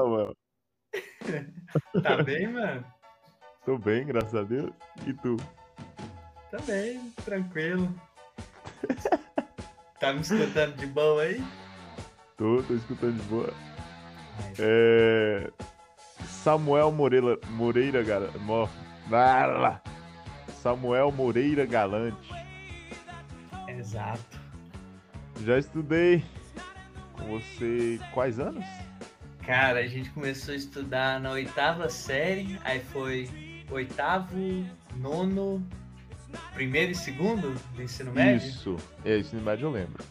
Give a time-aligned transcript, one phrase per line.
[0.00, 0.34] Samuel?
[2.02, 2.84] Tá bem, mano?
[3.64, 4.72] Tô bem, graças a Deus.
[5.06, 5.36] E tu?
[6.50, 7.94] Tá bem, tranquilo.
[10.00, 11.44] Tá me escutando de boa aí?
[12.36, 13.52] Tô, tô escutando de boa.
[14.58, 15.50] É...
[16.24, 18.38] Samuel Moreira, Moreira Galante.
[20.62, 22.30] Samuel Moreira Galante.
[23.68, 24.40] Exato.
[25.44, 26.24] Já estudei
[27.12, 28.64] com você quais anos?
[29.50, 33.28] Cara, a gente começou a estudar na oitava série, aí foi
[33.68, 34.36] oitavo,
[34.94, 35.66] nono,
[36.54, 38.46] primeiro e segundo do ensino médio?
[38.46, 40.04] Isso, é, ensino médio eu lembro.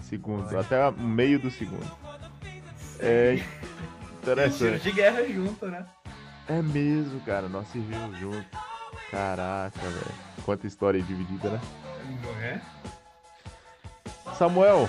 [0.00, 1.86] Segundo, até meio do segundo.
[2.98, 3.38] É
[4.22, 4.84] interessante.
[4.84, 5.84] de guerra junto, né?
[6.48, 8.58] É mesmo, cara, nós servimos junto.
[9.10, 10.14] Caraca, velho.
[10.46, 11.60] Quanta história dividida, né?
[12.24, 12.62] Não é?
[14.38, 14.88] Samuel,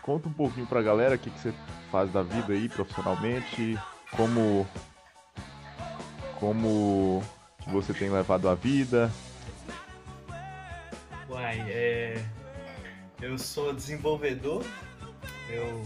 [0.00, 1.52] conta um pouquinho pra galera o que, que você
[1.92, 3.78] faz da vida aí profissionalmente,
[4.16, 4.66] como
[6.40, 7.22] como
[7.66, 9.12] você tem levado a vida.
[11.28, 12.24] Uai, é...
[13.20, 14.64] eu sou desenvolvedor,
[15.50, 15.84] eu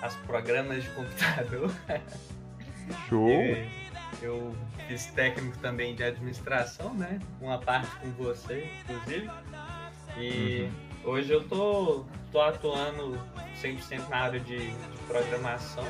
[0.00, 1.70] faço programas de computador.
[3.08, 3.28] Show!
[3.28, 3.68] É,
[4.22, 4.56] eu
[4.88, 7.20] fiz técnico também de administração, né?
[7.40, 9.30] Uma parte com você, inclusive.
[10.16, 10.87] E uhum.
[11.08, 13.18] Hoje eu tô, tô atuando
[13.62, 15.86] 100% na área de, de programação.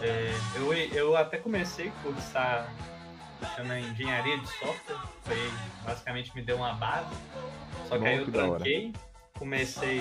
[0.00, 2.68] É, eu, eu até comecei a cursar
[3.56, 5.52] chama engenharia de software, foi
[5.84, 7.14] basicamente me deu uma base.
[7.88, 8.92] Só que aí eu tranquei,
[9.38, 10.00] comecei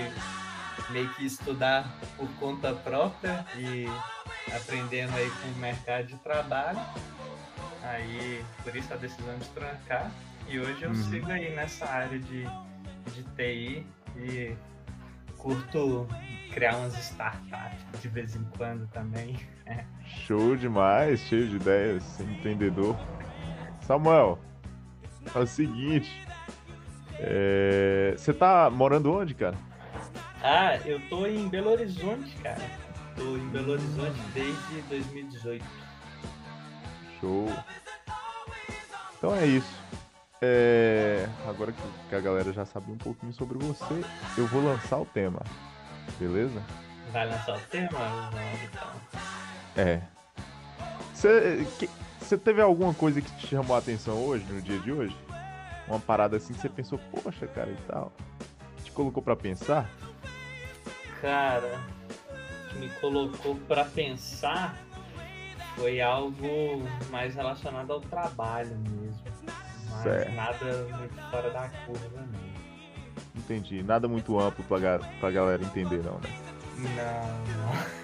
[0.90, 3.86] meio que estudar por conta própria e
[4.54, 6.80] aprendendo aí com o mercado de trabalho.
[7.84, 10.12] Aí por isso a decisão de trancar.
[10.48, 10.96] E hoje eu uhum.
[10.96, 12.46] sigo aí nessa área de,
[13.14, 13.86] de TI
[14.18, 14.56] e
[15.38, 16.08] curto
[16.52, 19.40] criar umas startups de vez em quando também.
[20.06, 22.96] Show demais, cheio de ideias, empreendedor.
[23.82, 24.40] Samuel,
[25.34, 26.28] é o seguinte.
[27.20, 28.14] É...
[28.18, 29.56] Você tá morando onde, cara?
[30.44, 32.62] Ah, eu tô em Belo Horizonte, cara.
[33.16, 35.64] Tô em Belo Horizonte desde 2018.
[37.20, 37.48] Show.
[39.18, 39.81] Então é isso.
[40.42, 41.28] É...
[41.48, 41.72] Agora
[42.10, 44.04] que a galera já sabe um pouquinho sobre você,
[44.38, 45.42] eu vou lançar o tema.
[46.20, 46.62] Beleza?
[47.12, 47.90] Vai lançar o tema?
[48.32, 48.88] Vamos então.
[49.78, 50.02] É.
[51.14, 51.68] Você
[52.32, 55.16] você teve alguma coisa que te chamou a atenção hoje, no dia de hoje?
[55.88, 58.14] Uma parada assim que você pensou, poxa, cara, e tal.
[58.84, 59.90] Te colocou para pensar?
[61.20, 61.78] Cara,
[62.70, 64.78] que me colocou para pensar
[65.76, 69.01] foi algo mais relacionado ao trabalho mesmo.
[70.04, 70.32] Certo.
[70.34, 72.52] nada muito fora da curva, não.
[73.36, 73.84] Entendi.
[73.84, 76.30] Nada muito amplo pra, pra galera entender, não, né?
[76.78, 78.02] Não, não.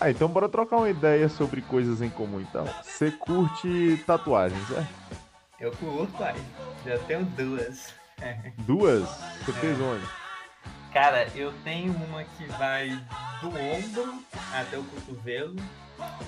[0.00, 2.66] Ah, então bora trocar uma ideia sobre coisas em comum então.
[2.82, 4.86] Você curte tatuagens, é?
[5.60, 6.34] Eu curto, pai.
[6.84, 7.94] Já tenho duas.
[8.58, 9.08] Duas?
[9.44, 9.54] Você é.
[9.54, 10.04] fez onde?
[10.92, 12.88] Cara, eu tenho uma que vai
[13.40, 15.56] do ombro até o cotovelo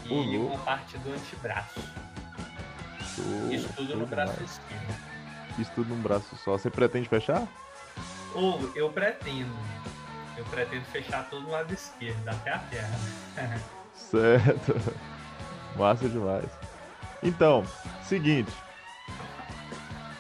[0.05, 0.47] e Uhul.
[0.49, 1.81] uma parte do antebraço.
[3.17, 4.95] Show, Isso tudo no braço esquerdo.
[5.59, 6.53] Isso tudo no braço só.
[6.53, 7.47] Você pretende fechar?
[8.35, 9.55] Ou eu pretendo.
[10.37, 12.99] Eu pretendo fechar todo o lado esquerdo, até a perna.
[13.95, 14.75] certo.
[15.75, 16.51] Massa demais.
[17.23, 17.65] Então,
[18.03, 18.53] seguinte.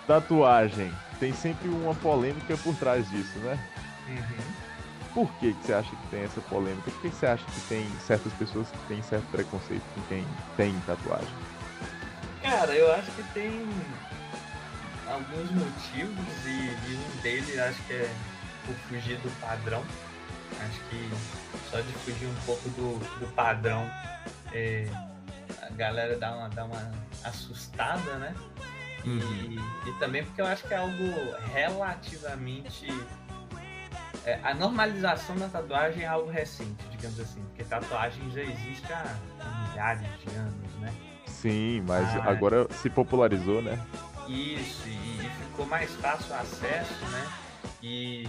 [0.06, 0.92] Tatuagem.
[1.20, 3.58] Tem sempre uma polêmica por trás disso, né?
[4.08, 4.66] Uhum.
[5.14, 6.90] Por que, que você acha que tem essa polêmica?
[6.90, 10.26] Por que, que você acha que tem certas pessoas que têm certo preconceito com quem
[10.56, 11.55] tem tatuagem?
[12.48, 13.68] Cara, eu acho que tem
[15.08, 18.14] alguns motivos e, e um deles acho que é
[18.64, 19.84] por fugir do padrão.
[20.60, 21.10] Acho que
[21.68, 23.90] só de fugir um pouco do, do padrão,
[24.52, 24.86] é,
[25.60, 26.92] a galera dá uma, dá uma
[27.24, 28.32] assustada, né?
[29.04, 29.64] E, uhum.
[29.86, 30.94] e também porque eu acho que é algo
[31.52, 32.86] relativamente.
[34.24, 39.16] É, a normalização da tatuagem é algo recente, digamos assim, porque tatuagem já existe há
[39.68, 40.92] milhares de anos, né?
[41.46, 43.80] Sim, mas ah, agora se popularizou, né?
[44.26, 47.32] Isso, e, ficou mais fácil o acesso, né?
[47.80, 48.28] E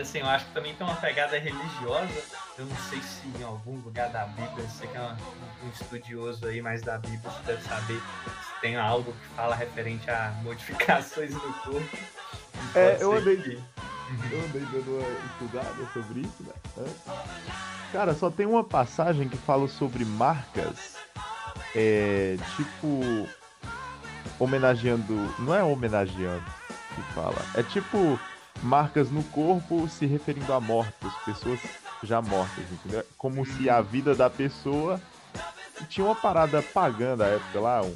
[0.00, 2.22] assim, eu acho que também tem uma pegada religiosa.
[2.56, 6.46] Eu não sei se em algum lugar da Bíblia, você que é um, um estudioso
[6.46, 11.32] aí mais da Bíblia, você deve saber se tem algo que fala referente a modificações
[11.32, 11.98] no corpo.
[12.76, 13.54] É, eu andei, que...
[14.30, 16.86] eu andei dando uma estudada sobre isso, né?
[17.90, 21.01] Cara, só tem uma passagem que fala sobre marcas,
[21.74, 23.28] é, tipo,
[24.38, 26.44] homenageando, não é homenageando
[26.94, 28.18] que fala, é tipo
[28.62, 31.58] marcas no corpo se referindo a mortos, pessoas
[32.02, 33.04] já mortas, entendeu?
[33.16, 35.00] Como se a vida da pessoa
[35.88, 37.94] tinha uma parada pagã da época lá, um,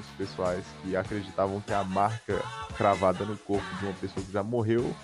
[0.00, 2.42] os pessoais que acreditavam que a marca
[2.76, 4.94] cravada no corpo de uma pessoa que já morreu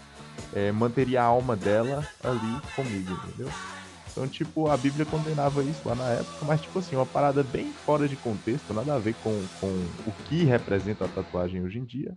[0.52, 3.50] é, manteria a alma dela ali comigo, entendeu?
[4.14, 7.74] Então, tipo, a Bíblia condenava isso lá na época, mas, tipo assim, uma parada bem
[7.74, 11.84] fora de contexto, nada a ver com, com o que representa a tatuagem hoje em
[11.84, 12.16] dia.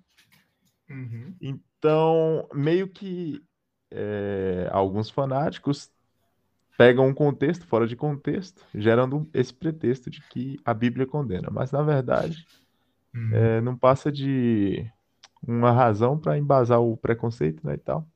[0.88, 1.34] Uhum.
[1.42, 3.42] Então, meio que
[3.90, 5.90] é, alguns fanáticos
[6.78, 11.50] pegam um contexto fora de contexto, gerando esse pretexto de que a Bíblia condena.
[11.52, 12.46] Mas, na verdade,
[13.16, 13.34] Uhum.
[13.34, 14.88] é, não passa de
[15.42, 18.08] uma razão para embasar o preconceito né, e tal.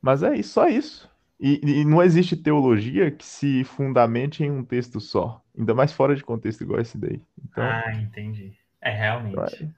[0.00, 1.10] Mas é isso, só isso.
[1.40, 6.16] E, e não existe teologia que se fundamente em um texto só, ainda mais fora
[6.16, 7.20] de contexto igual esse daí.
[7.44, 8.58] Então, Ah, entendi.
[8.80, 9.70] É, realmente.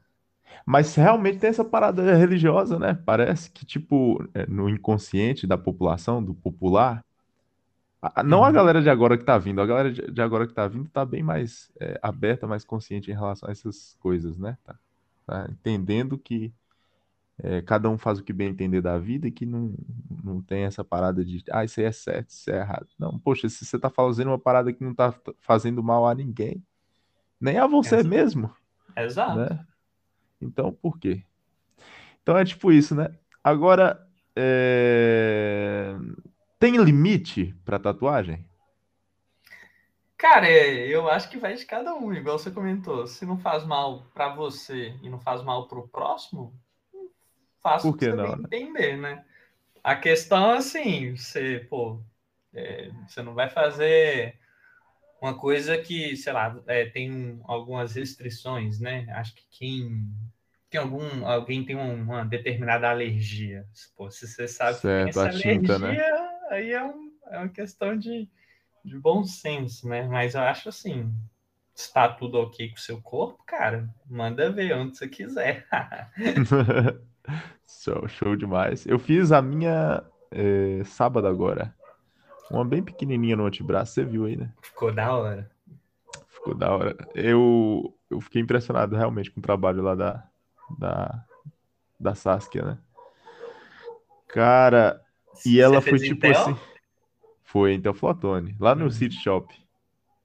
[0.66, 2.94] Mas realmente tem essa parada religiosa, né?
[2.94, 7.04] Parece que, tipo, é, no inconsciente da população, do popular,
[8.24, 8.52] não a Uhum.
[8.52, 11.04] galera de agora que tá vindo, a galera de de agora que tá vindo tá
[11.04, 14.56] bem mais é, aberta, mais consciente em relação a essas coisas, né?
[14.64, 14.78] Tá,
[15.26, 16.52] tá entendendo que
[17.42, 19.74] é, cada um faz o que bem entender da vida e que não,
[20.22, 22.88] não tem essa parada de, ah, isso aí é certo, isso é errado.
[22.98, 26.62] Não, poxa, se você tá fazendo uma parada que não tá fazendo mal a ninguém,
[27.40, 28.08] nem a você Exato.
[28.08, 28.54] mesmo,
[28.96, 29.38] Exato.
[29.38, 29.66] né?
[30.40, 31.22] Então, por quê?
[32.22, 33.14] Então é tipo isso, né?
[33.42, 35.96] Agora, é,
[36.58, 38.44] tem limite pra tatuagem?
[40.16, 43.06] Cara, é, eu acho que vai de cada um, igual você comentou.
[43.06, 46.52] Se não faz mal pra você e não faz mal pro próximo,
[47.62, 48.48] faça Por que não, né?
[48.48, 49.24] entender, né?
[49.84, 52.02] A questão, assim, você, pô,
[52.54, 54.38] é, você não vai fazer
[55.20, 59.06] uma coisa que, sei lá, é, tem um- algumas restrições, né?
[59.12, 60.06] Acho que quem
[60.70, 63.66] tem algum, alguém tem um- uma determinada alergia.
[63.96, 66.00] Pô, se você sabe que tem Certo, essa tinta, né?
[66.00, 66.04] alergia,
[66.50, 68.28] aí é, um- é uma questão de,
[68.84, 70.04] de bom senso, né?
[70.08, 71.12] Mas eu acho assim,
[71.74, 75.66] se está tudo ok com o seu corpo, cara, manda ver onde você quiser.
[77.66, 78.86] Show, show demais.
[78.86, 81.74] Eu fiz a minha é, sábado agora.
[82.50, 84.52] Uma bem pequenininha no antebraço, você viu aí, né?
[84.62, 85.50] Ficou da hora.
[86.28, 86.96] Ficou da hora.
[87.14, 90.28] Eu, eu fiquei impressionado realmente com o trabalho lá da,
[90.78, 91.24] da,
[91.98, 92.78] da Saskia, né?
[94.28, 95.00] Cara,
[95.44, 96.30] e Você ela foi tipo tel?
[96.32, 96.56] assim.
[97.44, 98.90] Foi em Teoflotone, lá no Uhum.
[98.90, 99.52] City Shop.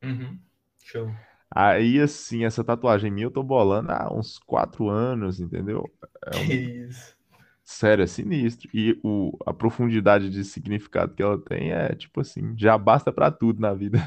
[0.03, 0.39] Uhum.
[0.83, 1.11] Show.
[1.49, 5.89] Aí, assim, essa tatuagem minha eu tô bolando há uns quatro anos, entendeu?
[6.25, 7.15] É um Que isso.
[7.63, 8.69] Sério, é sinistro.
[8.73, 13.31] E o, a profundidade de significado que ela tem é tipo assim, já basta pra
[13.31, 13.97] tudo na vida.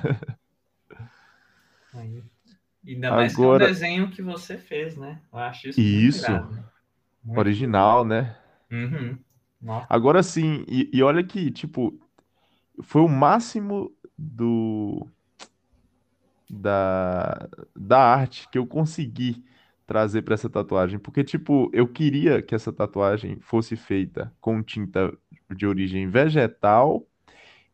[1.94, 2.22] Aí.
[2.86, 5.20] Ainda mais que é Agora, desenho que você fez, né?
[5.32, 6.64] Eu acho isso isso, né?
[7.36, 8.36] Original, né?
[8.70, 9.18] Uhum.
[9.88, 11.98] Agora sim, e, e olha que, tipo,
[12.82, 15.06] foi o máximo do
[16.48, 19.44] da, da arte que eu consegui
[19.86, 25.12] trazer pra essa tatuagem, porque tipo, eu queria que essa tatuagem fosse feita com tinta
[25.50, 27.06] de origem vegetal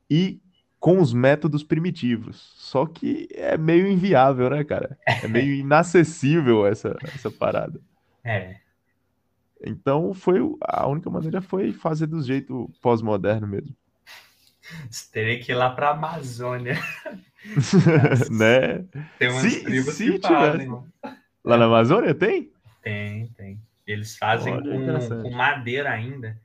[0.08, 0.40] e
[0.78, 2.52] com os métodos primitivos.
[2.56, 4.98] Só que é meio inviável, né, cara?
[5.06, 7.80] É meio inacessível essa, essa parada.
[8.22, 8.56] É.
[9.66, 13.74] Então foi a única maneira foi fazer do jeito pós-moderno mesmo,
[14.90, 16.78] Você teria que ir lá pra Amazônia.
[18.30, 18.84] né?
[19.18, 20.68] Tem umas Se, tribos se que fazem.
[21.44, 22.50] lá na Amazônia tem?
[22.82, 23.60] Tem, tem.
[23.86, 26.40] Eles fazem Olha, com, com madeira ainda.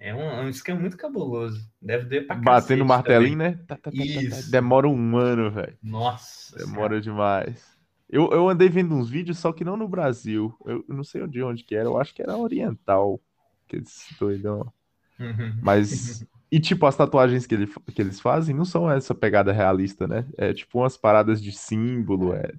[0.00, 1.68] É um, é um esquema muito cabuloso.
[1.80, 3.52] Deve doer pra Batendo martelinho, também.
[3.52, 3.64] né?
[3.66, 4.04] Tá, tá, tá, tá, tá.
[4.04, 4.50] Isso.
[4.50, 5.76] Demora um ano, velho.
[5.82, 7.76] Nossa Demora demais.
[8.08, 10.54] Eu, eu andei vendo uns vídeos, só que não no Brasil.
[10.64, 11.86] Eu não sei de onde que era.
[11.88, 13.20] Eu acho que era oriental.
[13.66, 13.82] Que
[14.18, 14.72] doidão.
[15.16, 15.36] Senhora.
[15.36, 15.58] Uhum.
[15.62, 16.24] Mas.
[16.50, 20.26] E tipo, as tatuagens que, ele, que eles fazem não são essa pegada realista, né?
[20.36, 22.52] É tipo umas paradas de símbolo, é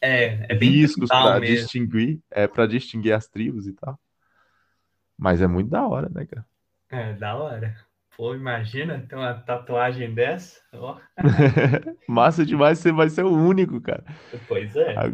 [0.00, 1.68] É, é bem riscos pra mesmo.
[1.68, 3.98] distinguir, é para distinguir as tribos e tal.
[5.16, 6.46] Mas é muito da hora, né, cara?
[6.90, 7.74] É, da hora.
[8.16, 10.60] Pô, imagina ter uma tatuagem dessa.
[12.08, 14.04] Massa demais, você vai ser o único, cara.
[14.46, 15.12] pois é.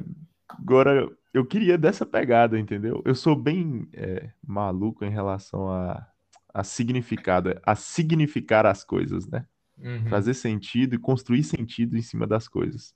[0.48, 3.02] Agora, eu queria dessa pegada, entendeu?
[3.04, 6.06] Eu sou bem é, maluco em relação a,
[6.52, 9.46] a significado, a significar as coisas, né?
[9.78, 10.08] Uhum.
[10.08, 12.94] Fazer sentido e construir sentido em cima das coisas.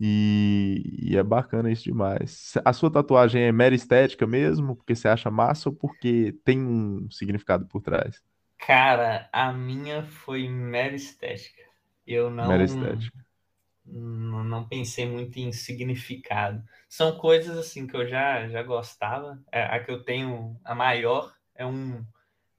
[0.00, 2.54] E, e é bacana isso demais.
[2.64, 7.10] A sua tatuagem é mera estética mesmo, porque você acha massa ou porque tem um
[7.10, 8.22] significado por trás?
[8.58, 11.62] Cara, a minha foi mera estética.
[12.06, 13.26] Eu não, Mera estética.
[13.84, 16.62] não, não pensei muito em significado.
[16.88, 19.42] São coisas assim que eu já, já gostava.
[19.52, 22.04] É, a que eu tenho, a maior, é um,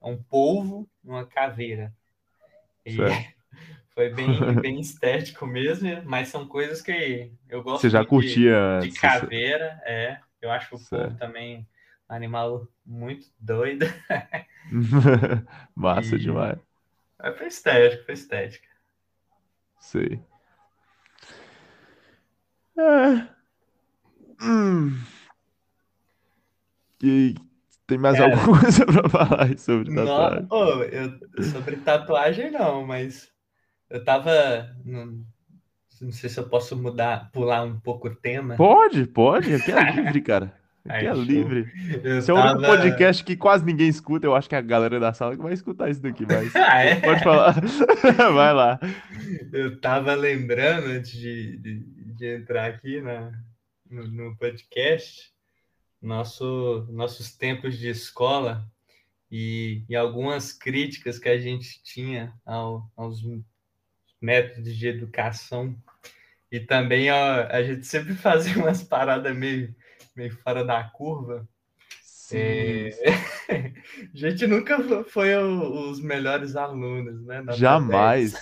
[0.00, 1.92] um polvo e uma caveira.
[2.84, 3.40] E Certo.
[3.90, 4.26] Foi bem,
[4.62, 9.80] bem estético mesmo, mas são coisas que eu gosto Você já curtia de, de caveira,
[9.84, 10.20] é.
[10.40, 11.08] Eu acho o certo.
[11.08, 11.68] povo também
[12.08, 13.84] um animal muito doido.
[15.74, 16.18] Massa e...
[16.18, 16.58] demais.
[17.18, 18.68] Mas foi estético, foi estética.
[19.78, 20.20] Sei.
[22.78, 23.28] É.
[24.42, 24.98] Hum.
[27.02, 27.34] E
[27.90, 30.42] tem mais Cara, alguma coisa pra falar sobre tatuagem?
[30.42, 33.28] Não, oh, eu, sobre tatuagem não, mas
[33.90, 34.70] eu tava.
[34.84, 35.24] Não,
[36.00, 38.54] não sei se eu posso mudar, pular um pouco o tema.
[38.54, 40.60] Pode, pode, aqui é livre, cara.
[40.88, 41.70] Aqui é livre.
[42.02, 44.26] Esse é o único podcast que quase ninguém escuta.
[44.26, 46.82] Eu acho que é a galera da sala que vai escutar isso daqui, mas ah,
[46.82, 46.94] é?
[46.94, 47.54] pode falar.
[48.32, 48.80] vai lá.
[49.52, 53.30] Eu tava lembrando antes de, de, de entrar aqui na,
[53.90, 55.30] no, no, podcast,
[56.00, 58.66] nosso, nossos tempos de escola
[59.30, 63.20] e, e algumas críticas que a gente tinha ao, aos
[64.20, 65.76] métodos de educação.
[66.50, 69.74] E também ó, a gente sempre fazia umas paradas meio
[70.16, 71.48] meio fora da curva.
[72.32, 72.90] É...
[74.14, 77.42] a gente nunca foi o, os melhores alunos, né?
[77.56, 78.34] jamais,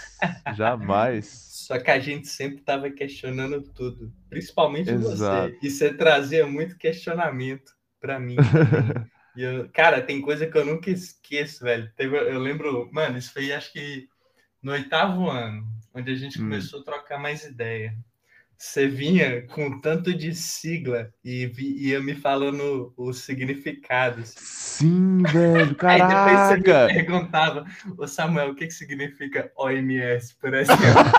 [0.55, 1.48] jamais.
[1.69, 5.53] Só que a gente sempre estava questionando tudo, principalmente Exato.
[5.53, 5.59] você.
[5.67, 8.37] E você trazia muito questionamento para mim.
[9.37, 11.93] e eu, cara, tem coisa que eu nunca esqueço, velho.
[11.95, 14.09] Teve, eu lembro, mano, isso foi acho que
[14.63, 16.45] no oitavo ano, onde a gente hum.
[16.45, 17.95] começou a trocar mais ideia
[18.59, 24.35] você vinha com tanto de sigla e vi, ia me falando os significados.
[24.37, 26.03] Sim, velho, caraca!
[26.51, 27.65] Aí depois você me perguntava,
[27.97, 30.83] ô Samuel, o que, que significa OMS, por exemplo?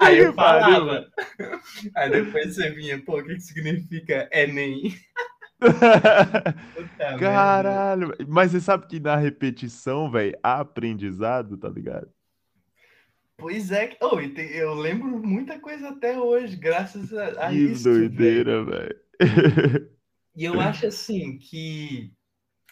[0.00, 1.06] aí eu falava.
[1.94, 4.94] Aí depois você vinha, pô, o que, que significa Enem?
[7.18, 12.08] Caralho, mas você sabe que na repetição, velho, aprendizado, tá ligado?
[13.36, 17.84] Pois é, oh, eu lembro muita coisa até hoje, graças a, a que isso.
[17.84, 18.96] Que doideira, velho.
[20.38, 22.12] E eu acho assim que.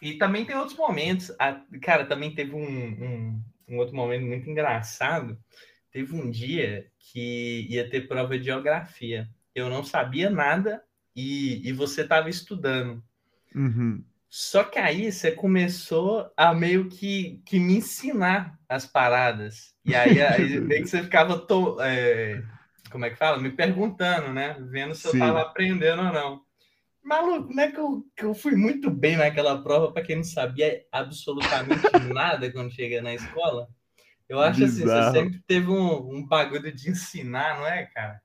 [0.01, 1.35] E também tem outros momentos.
[1.37, 1.61] A...
[1.81, 5.37] Cara, também teve um, um, um, outro momento muito engraçado.
[5.97, 9.27] Teve um dia que ia ter prova de geografia.
[9.55, 10.83] Eu não sabia nada
[11.15, 13.03] e, e você estava estudando.
[13.55, 14.05] Uhum.
[14.29, 19.75] Só que aí você começou a meio que, que me ensinar as paradas.
[19.83, 22.43] E aí, aí meio que você ficava, to, é,
[22.91, 23.39] como é que fala?
[23.39, 24.55] Me perguntando, né?
[24.69, 25.17] Vendo se Sim.
[25.17, 26.41] eu tava aprendendo ou não.
[27.03, 30.23] Maluco, não é que eu, que eu fui muito bem naquela prova, para quem não
[30.23, 31.81] sabia absolutamente
[32.13, 33.67] nada quando chega na escola.
[34.29, 34.99] Eu acho Bizarro.
[34.99, 38.21] assim, você sempre teve um, um bagulho de ensinar, não é, cara?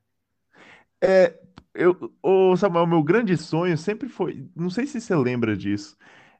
[1.00, 1.38] É,
[1.74, 5.96] eu, o Samuel, meu grande sonho sempre foi, não sei se você lembra disso.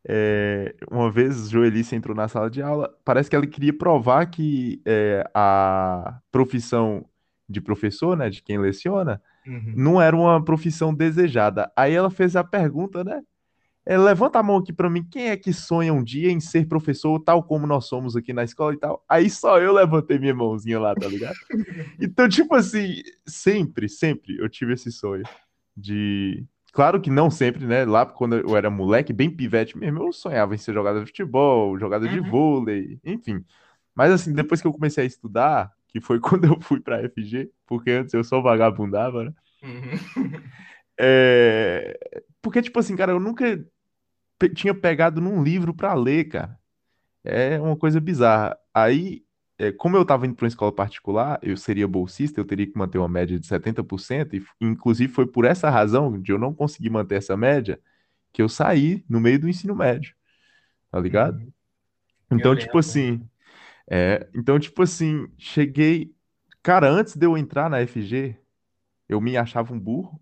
[0.07, 4.83] É, uma vez Joelice entrou na sala de aula, parece que ela queria provar que
[4.85, 7.05] é, a profissão
[7.49, 9.75] de professor, né, de quem leciona, uhum.
[9.77, 11.71] não era uma profissão desejada.
[11.77, 13.23] Aí ela fez a pergunta, né?
[13.85, 16.69] É, levanta a mão aqui para mim, quem é que sonha um dia em ser
[16.69, 19.05] professor, tal como nós somos aqui na escola e tal?
[19.09, 21.35] Aí só eu levantei minha mãozinha lá, tá ligado?
[22.01, 25.25] então, tipo assim, sempre, sempre eu tive esse sonho
[25.77, 26.45] de.
[26.73, 27.85] Claro que não sempre, né?
[27.85, 31.79] Lá quando eu era moleque, bem pivete mesmo, eu sonhava em ser jogador de futebol,
[31.79, 32.13] jogador uhum.
[32.13, 33.45] de vôlei, enfim.
[33.95, 37.51] Mas assim, depois que eu comecei a estudar, que foi quando eu fui pra FG,
[37.67, 39.35] porque antes eu só vagabundava, né?
[39.63, 40.41] Uhum.
[40.99, 41.99] É...
[42.41, 43.65] Porque, tipo assim, cara, eu nunca
[44.39, 46.59] pe tinha pegado num livro para ler, cara.
[47.25, 48.59] É uma coisa bizarra.
[48.75, 49.25] Aí,
[49.59, 52.77] é, como eu estava indo para uma escola particular, eu seria bolsista, eu teria que
[52.77, 56.91] manter uma média de 70%, e inclusive foi por essa razão de eu não conseguir
[56.91, 57.81] manter essa média
[58.33, 60.15] que eu saí no meio do ensino médio.
[60.91, 61.39] Tá ligado?
[61.39, 61.53] Uhum.
[62.33, 63.25] Então, tipo assim,
[63.91, 66.15] é, então, tipo assim, cheguei.
[66.63, 68.37] Cara, antes de eu entrar na FG,
[69.09, 70.21] eu me achava um burro.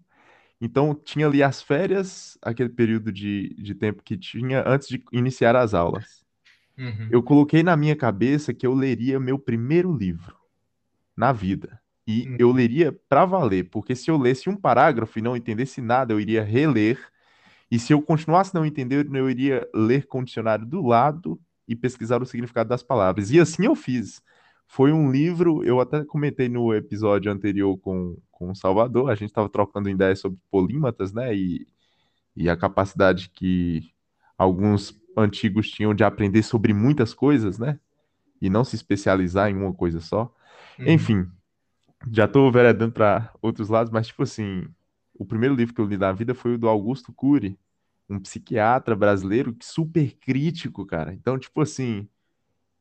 [0.61, 5.57] Então, tinha ali as férias, aquele período de, de tempo que tinha antes de iniciar
[5.57, 6.23] as aulas.
[6.79, 7.09] Uhum.
[7.11, 10.37] Eu coloquei na minha cabeça que eu leria meu primeiro livro
[11.17, 11.81] na vida.
[12.07, 12.37] E uhum.
[12.39, 16.21] eu leria para valer, porque se eu lesse um parágrafo e não entendesse nada, eu
[16.21, 16.99] iria reler.
[17.71, 21.77] E se eu continuasse não entendendo, eu iria ler com o dicionário do lado e
[21.77, 23.31] pesquisar o significado das palavras.
[23.31, 24.21] E assim eu fiz.
[24.67, 29.31] Foi um livro, eu até comentei no episódio anterior com, com o Salvador, a gente
[29.31, 31.37] estava trocando ideias sobre polímatas, né?
[31.37, 31.69] E,
[32.37, 33.93] e a capacidade que
[34.39, 37.81] alguns antigos tinham de aprender sobre muitas coisas, né?
[38.41, 40.35] E não se especializar em uma coisa só.
[40.79, 40.89] Uhum.
[40.89, 41.33] Enfim,
[42.13, 44.67] já estou veredando para outros lados, mas tipo assim,
[45.15, 47.59] o primeiro livro que eu li na vida foi o do Augusto Cury,
[48.09, 51.15] um psiquiatra brasileiro super crítico, cara.
[51.15, 52.09] Então, tipo assim,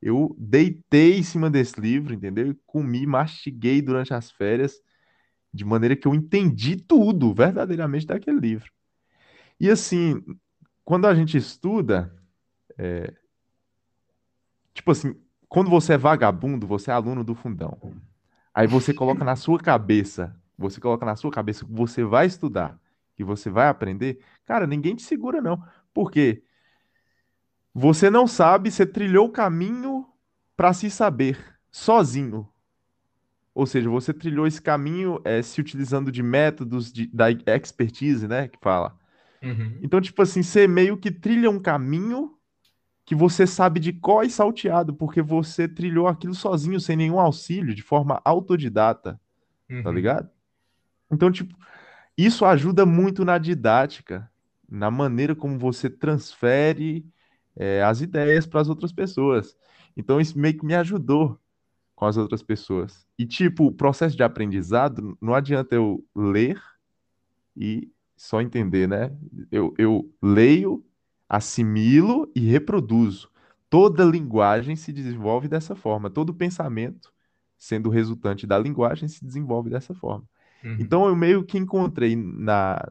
[0.01, 2.56] Eu deitei em cima desse livro, entendeu?
[2.66, 4.82] Comi, mastiguei durante as férias,
[5.53, 8.72] de maneira que eu entendi tudo verdadeiramente daquele livro.
[9.60, 10.24] E assim,
[10.86, 12.15] quando a gente estuda,
[12.77, 13.13] é...
[14.74, 15.15] tipo assim,
[15.48, 17.77] quando você é vagabundo, você é aluno do fundão.
[18.53, 22.79] Aí você coloca na sua cabeça, você coloca na sua cabeça que você vai estudar,
[23.15, 25.63] que você vai aprender, cara, ninguém te segura não.
[25.94, 26.44] Por quê?
[27.74, 30.06] Você não sabe, você trilhou o caminho
[30.56, 31.38] para se saber,
[31.72, 32.48] sozinho.
[33.60, 38.48] Ou seja, você trilhou esse caminho é, se utilizando de métodos de, da expertise, né?
[38.48, 38.98] Que fala.
[39.44, 39.78] Uhum.
[39.82, 42.38] Então, tipo assim, você meio que trilha um caminho
[43.06, 47.75] que você sabe de có e salteado, porque você trilhou aquilo sozinho, sem nenhum auxílio,
[47.75, 49.20] de forma autodidata.
[49.70, 49.84] Uhum.
[49.84, 50.30] Tá ligado?
[51.12, 51.54] Então, tipo,
[52.18, 54.32] isso ajuda muito na didática,
[54.70, 57.06] na maneira como você transfere
[57.58, 59.54] é, as ideias para as outras pessoas.
[59.98, 61.38] Então, isso meio que me ajudou
[62.00, 63.06] com as outras pessoas.
[63.18, 66.58] E, tipo, o processo de aprendizado, não adianta eu ler
[67.53, 69.12] e só entender, né?
[69.51, 70.82] Eu, eu leio,
[71.27, 73.29] assimilo e reproduzo.
[73.70, 76.10] Toda linguagem se desenvolve dessa forma.
[76.10, 77.12] Todo pensamento,
[77.58, 80.24] sendo resultante da linguagem, se desenvolve dessa forma.
[80.63, 80.77] Uhum.
[80.79, 82.82] Então eu meio que encontrei na,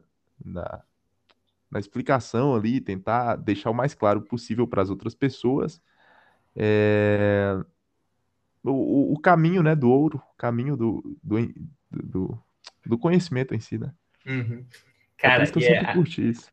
[0.45, 0.83] na,
[1.71, 5.81] na explicação ali, tentar deixar o mais claro possível para as outras pessoas
[6.55, 7.59] é,
[8.63, 11.37] o, o caminho né, do ouro, o caminho do, do,
[11.91, 12.43] do,
[12.85, 13.93] do conhecimento em si, né?
[14.25, 14.65] Uhum.
[15.23, 16.51] É Cara, que eu é- curti isso.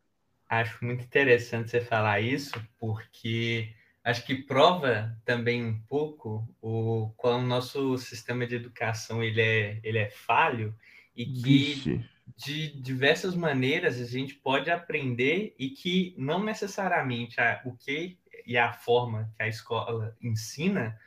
[0.49, 3.73] acho muito interessante você falar isso, porque
[4.03, 9.79] acho que prova também um pouco o qual o nosso sistema de educação ele é,
[9.83, 10.75] ele é falho
[11.15, 12.03] e que Vixe,
[12.37, 18.57] de diversas maneiras a gente pode aprender e que não necessariamente a, o que e
[18.57, 20.97] a forma que a escola ensina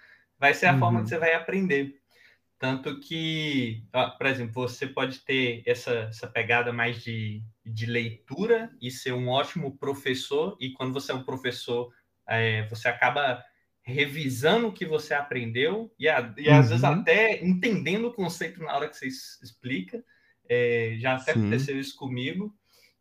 [0.41, 1.05] vai ser a forma Uhum.
[1.05, 2.01] que você vai aprender.
[2.59, 8.71] Tanto que, ó, por exemplo, você pode ter essa, essa pegada mais de, de leitura
[8.83, 11.93] e ser um ótimo professor, e quando você é um professor,
[12.29, 13.43] é, você acaba
[13.83, 17.01] revisando o que você aprendeu e, a- e às vezes Uhum.
[17.01, 20.05] até entendendo o conceito na hora que você explica.
[20.49, 21.41] É, já até Sim.
[21.41, 22.55] aconteceu isso comigo.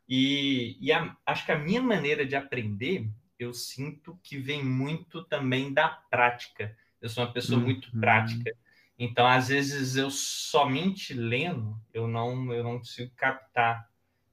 [0.08, 5.24] E, e a- acho que a minha maneira de aprender, eu sinto que vem muito
[5.26, 6.76] também da prática.
[7.02, 8.00] Eu sou uma pessoa muito Uhum.
[8.02, 8.52] prática.
[8.98, 13.88] Então, às vezes, eu somente lendo, eu não, eu não consigo captar.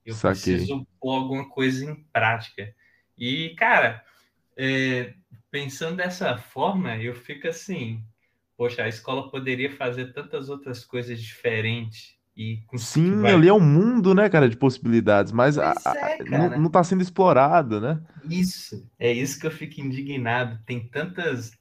[0.04, 0.56] Eu Saquei.
[0.56, 2.74] preciso pôr alguma coisa em prática.
[3.16, 4.04] E, cara,
[4.56, 5.14] é,
[5.50, 8.04] pensando dessa forma, eu fico assim,
[8.56, 13.60] poxa, a escola poderia fazer tantas outras coisas diferentes e Sim, vai- ali é um
[13.60, 16.56] mundo, né, cara, de possibilidades, mas a- é, não, cara.
[16.56, 18.00] não tá sendo explorado, né?
[18.22, 20.62] Isso, é isso que eu fico indignado.
[20.64, 21.52] Tem tantas,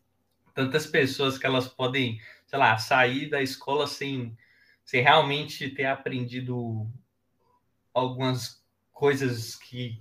[0.55, 4.35] tantas pessoas que elas podem, sei lá, sair da escola sem,
[4.83, 6.89] sem realmente ter aprendido
[7.93, 9.99] algumas coisas que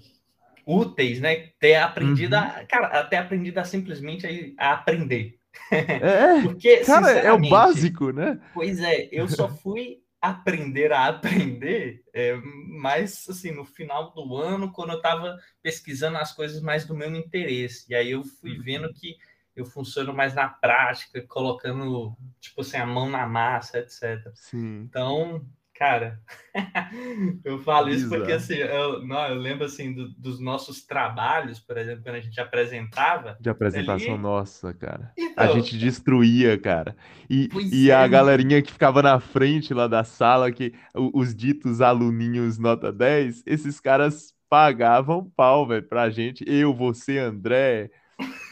[0.66, 1.48] úteis, né?
[1.58, 2.42] Ter aprendido, Uhum.
[2.42, 5.38] a, cara, até aprendido a simplesmente a aprender.
[5.70, 8.40] É, Porque, cara, é o básico, né?
[8.52, 14.72] Pois é, eu só fui aprender a aprender é, mais assim no final do ano,
[14.72, 17.84] quando eu estava pesquisando as coisas mais do meu interesse.
[17.90, 19.18] E aí eu fui vendo que
[19.56, 24.32] eu funciono mais na prática, colocando tipo assim a mão na massa, etc.
[24.34, 24.88] Sim.
[24.88, 26.20] Então, cara,
[27.44, 31.76] eu falo isso porque assim, eu, não, eu lembro assim do- dos nossos trabalhos, por
[31.78, 33.36] exemplo, quando a gente apresentava.
[33.40, 35.12] De apresentação Ali- nossa, cara.
[35.16, 36.96] A Então, gente destruía, cara.
[37.28, 41.34] E, Pois e é, a galerinha que ficava na frente lá da sala, que os
[41.34, 46.44] ditos aluninhos nota 10, esses caras pagavam pau, velho, pra gente.
[46.46, 47.90] Eu, você, André,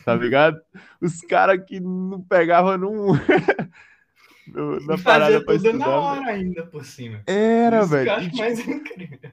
[0.05, 0.61] tá ligado?
[1.01, 3.13] Os caras que não pegavam num...
[4.47, 5.91] no- e na fazer parada pra na estudar, velho.
[5.91, 7.23] hora ainda por cima.
[7.27, 8.13] Era, que eu velho.
[8.13, 9.31] acho E, tipo, mais incrível.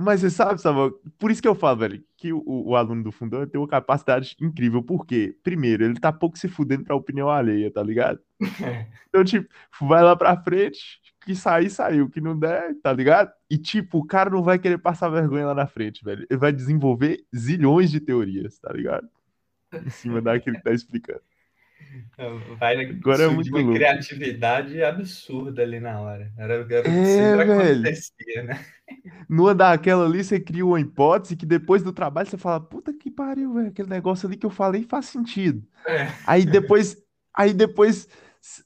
[0.00, 3.10] Mas você sabe, Samuel, por isso que eu falo, velho, que o, o aluno do
[3.10, 4.80] fundão tem uma capacidade incrível.
[4.80, 5.36] Por quê?
[5.42, 8.20] Primeiro, ele tá pouco se fudendo pra opinião alheia, tá ligado?
[9.08, 9.48] Então, tipo,
[9.80, 12.08] vai lá pra frente, que sair, saiu.
[12.08, 13.32] Que não der, tá ligado?
[13.50, 16.24] E, tipo, o cara não vai querer passar vergonha lá na frente, velho.
[16.30, 19.08] Ele vai desenvolver zilhões de teorias, tá ligado?
[19.72, 21.22] Em cima daquilo que tá explicando.
[22.58, 23.72] Vai Agora é muito uma louco.
[23.72, 26.32] criatividade absurda ali na hora.
[26.36, 27.82] Era, era É, sempre velho.
[27.82, 28.66] acontecia, né?
[29.28, 33.10] Numa daquela ali, você cria uma hipótese que depois do trabalho você fala, puta que
[33.10, 33.68] pariu, velho.
[33.68, 35.62] Aquele negócio ali que eu falei faz sentido.
[35.86, 36.08] É.
[36.26, 36.96] Aí depois,
[37.36, 38.08] aí depois,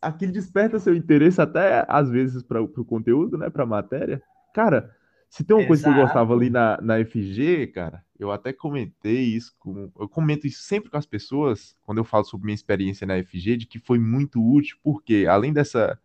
[0.02, 4.22] aquilo desperta seu interesse até às vezes para o conteúdo, né, para a matéria.
[4.54, 4.90] Cara,
[5.32, 6.82] Se tem uma coisa que eu gostava ali Exato.
[6.82, 9.90] na, na FG, cara, eu até comentei isso com.
[9.98, 13.56] Eu comento isso sempre com as pessoas, quando eu falo sobre minha experiência na FG,
[13.56, 15.98] de que foi muito útil, porque além dessa,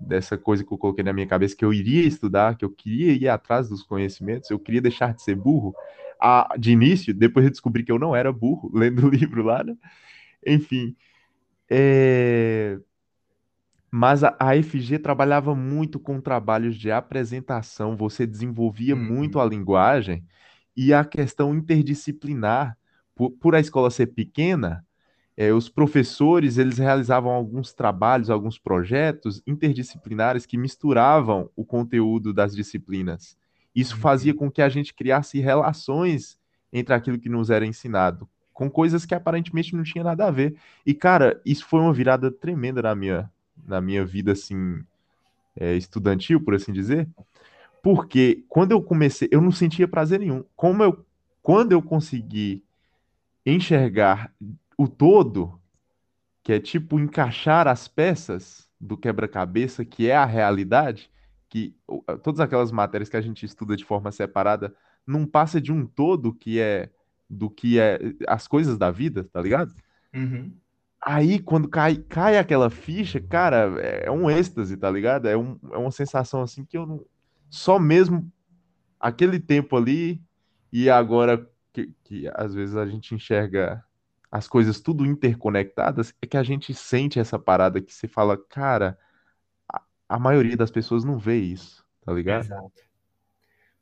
[0.00, 3.12] dessa coisa que eu coloquei na minha cabeça, que eu iria estudar, que eu queria
[3.12, 5.74] ir atrás dos conhecimentos, eu queria deixar de ser burro,
[6.20, 9.64] a, de início, depois eu descobri que eu não era burro, lendo o livro lá,
[9.64, 9.76] né?
[10.46, 10.94] Enfim.
[11.68, 12.78] É...
[13.90, 19.46] Mas a, a FG trabalhava muito com trabalhos de apresentação, você desenvolvia muito Uhum, a
[19.46, 20.24] linguagem
[20.76, 22.76] e a questão interdisciplinar.
[23.14, 24.84] Por, por a escola ser pequena,
[25.36, 32.54] eh, os professores eles realizavam alguns trabalhos, alguns projetos interdisciplinares que misturavam o conteúdo das
[32.54, 33.36] disciplinas.
[33.74, 34.38] Isso fazia uhum.
[34.38, 36.38] com que a gente criasse relações
[36.72, 40.56] entre aquilo que nos era ensinado, com coisas que aparentemente não tinha nada a ver.
[40.84, 43.30] E, cara, isso foi uma virada tremenda na minha,
[43.66, 44.82] na minha vida, assim,
[45.56, 47.08] é, estudantil, por assim dizer,
[47.82, 50.44] porque quando eu comecei, eu não sentia prazer nenhum.
[50.54, 51.04] Como eu,
[51.42, 52.62] quando eu consegui
[53.44, 54.32] enxergar
[54.76, 55.58] o todo,
[56.42, 61.10] que é tipo encaixar as peças do quebra-cabeça, que é a realidade,
[61.48, 61.74] que
[62.22, 64.74] todas aquelas matérias que a gente estuda de forma separada
[65.06, 66.90] não passa de um todo que é
[67.28, 69.72] do que é as coisas da vida, tá ligado?
[70.14, 70.52] Uhum.
[71.02, 75.26] Aí, quando cai, cai aquela ficha, cara, é é um êxtase, tá ligado?
[75.28, 77.04] É, um, é uma sensação assim que eu não.
[77.48, 78.30] Só mesmo
[79.00, 80.22] aquele tempo ali
[80.72, 83.84] e agora que, que às vezes a gente enxerga
[84.30, 88.98] as coisas tudo interconectadas, é que a gente sente essa parada que você fala, cara,
[89.72, 92.44] a, a maioria das pessoas não vê isso, tá ligado?
[92.46, 92.89] Exato.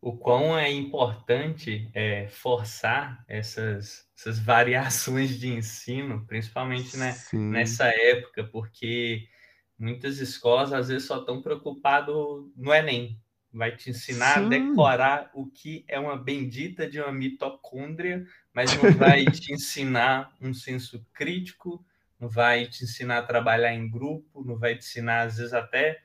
[0.01, 8.45] O quão é importante é, forçar essas, essas variações de ensino, principalmente né, nessa época,
[8.45, 9.29] porque
[9.77, 12.15] muitas escolas às vezes só estão preocupadas
[12.57, 13.21] no Enem.
[13.53, 18.73] Vai te ensinar a sim, decorar o que é uma bendita de uma mitocôndria, mas
[18.77, 21.85] não vai te ensinar um senso crítico,
[22.21, 26.01] não vai te ensinar a trabalhar em grupo, não vai te ensinar, às vezes, até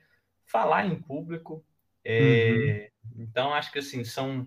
[0.46, 1.64] falar em público.
[2.06, 2.93] uhum.
[3.16, 4.46] É, então, acho que assim, são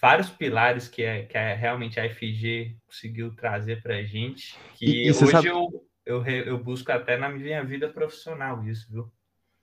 [0.00, 4.86] vários pilares que, é, que é, realmente a FG conseguiu trazer para a gente, E,
[4.86, 8.90] que e você hoje sabe, eu, eu, eu busco até na minha vida profissional isso,
[8.90, 9.12] viu?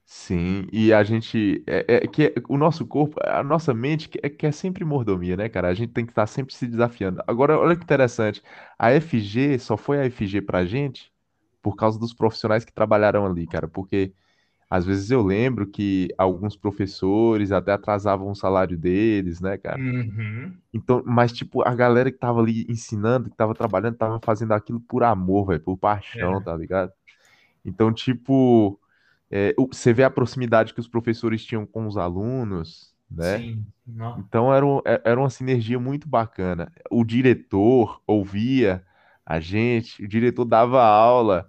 [0.10, 4.54] Sim, e a gente é, é que o nosso corpo, a nossa mente quer, quer
[4.54, 5.67] sempre mordomia, né, cara?
[5.67, 7.22] A gente tem que estar sempre se desafiando.
[7.28, 8.41] Agora, olha que interessante,
[8.80, 11.12] a FG só foi a FG pra gente
[11.62, 14.13] por causa dos profissionais que trabalharam ali, cara, porque
[14.69, 19.84] às vezes eu lembro que alguns professores até atrasavam o salário deles, né, cara?
[19.84, 24.53] Uhum, Então, mas tipo, a galera que tava ali ensinando, que tava trabalhando, tava fazendo
[24.53, 26.91] aquilo por amor, velho, por paixão, é, tá ligado?
[27.65, 28.80] Então, tipo,
[29.32, 33.45] é, você vê a proximidade que os professores tinham com os alunos, né?
[33.47, 36.71] sim, não, Então era, um- é- era uma sinergia muito bacana.
[36.91, 38.86] O diretor ouvia
[39.25, 41.47] a gente, o diretor dava aula.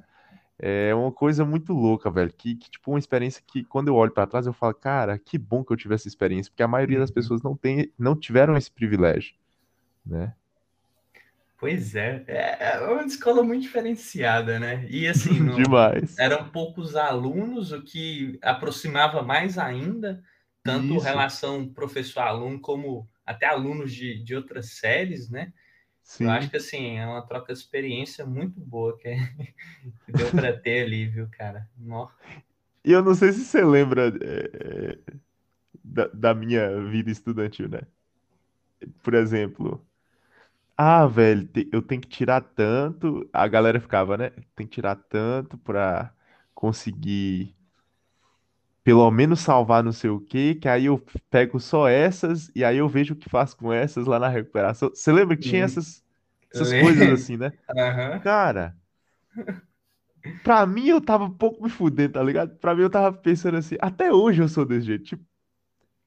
[0.58, 2.32] É uma coisa muito louca, velho.
[2.36, 5.38] Que, que tipo, uma experiência que quando eu olho pra trás eu falo, cara, que
[5.38, 7.14] bom que eu tive essa experiência, porque a maioria das uhum.
[7.14, 9.34] pessoas não tem, não tiveram esse privilégio,
[10.04, 10.34] né?
[11.58, 14.86] Pois é, é é uma escola muito diferenciada, né?
[14.88, 16.16] E assim, não, Demais.
[16.18, 20.22] eram poucos alunos, o que aproximava mais ainda,
[20.62, 25.52] tanto Isso, relação professor-aluno, como até alunos de, de outras séries, né?
[26.20, 26.50] Eu acho sim.
[26.50, 29.10] que assim, é uma troca de experiência muito boa que,
[30.06, 31.68] que deu para ter ali, viu, cara?
[32.84, 34.98] E eu não sei se você lembra, é, é,
[35.84, 37.80] da, da minha vida estudantil, né?
[39.02, 39.84] Por exemplo,
[40.78, 43.28] ah, velho, te- eu tenho que tirar tanto.
[43.34, 44.30] A galera ficava, né?
[44.56, 46.14] Tem que tirar tanto pra
[46.54, 47.56] conseguir
[48.88, 50.98] pelo menos salvar não sei o quê, que aí eu
[51.28, 54.88] pego só essas e aí eu vejo o que faço com essas lá na recuperação.
[54.88, 56.02] Você lembra que tinha essas,
[56.54, 57.52] essas coisas assim, né?
[57.76, 58.20] Aham.
[58.22, 58.74] Cara,
[60.42, 62.56] pra mim eu tava um pouco me fudendo, tá ligado?
[62.58, 65.04] Pra mim eu tava pensando assim, até hoje eu sou desse jeito.
[65.04, 65.24] Tipo,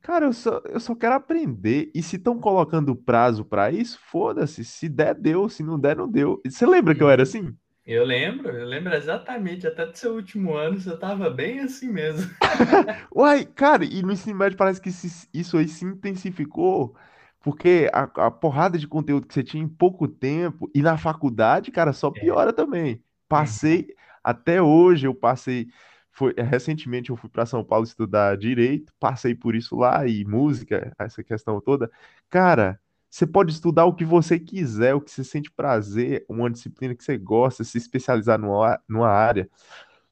[0.01, 1.91] Cara, eu só, eu só quero aprender.
[1.95, 4.65] E se estão colocando prazo pra isso, foda-se.
[4.65, 5.49] Se der, deu.
[5.49, 6.41] Se não der, não deu.
[6.45, 7.23] Você lembra que eu era Uhum.
[7.23, 7.57] assim?
[7.85, 12.29] Eu lembro, eu lembro exatamente, até do seu último ano você estava bem assim mesmo.
[13.15, 14.89] Uai, cara, e no ensino médio parece que
[15.33, 16.95] isso aí se intensificou.
[17.39, 20.69] Porque a, a porrada de conteúdo que você tinha em pouco tempo.
[20.75, 22.19] E na faculdade, cara, só É.
[22.19, 22.95] piora também.
[22.95, 23.01] Uhum.
[23.27, 23.87] Passei,
[24.23, 25.67] até hoje eu passei.
[26.11, 30.93] Foi, recentemente eu fui para São Paulo estudar direito, passei por isso lá e música,
[30.99, 31.89] essa questão toda.
[32.29, 32.79] Cara,
[33.11, 37.03] você pode estudar o que você quiser, o que você sente prazer, uma disciplina que
[37.03, 39.49] você gosta, se especializar numa, numa área.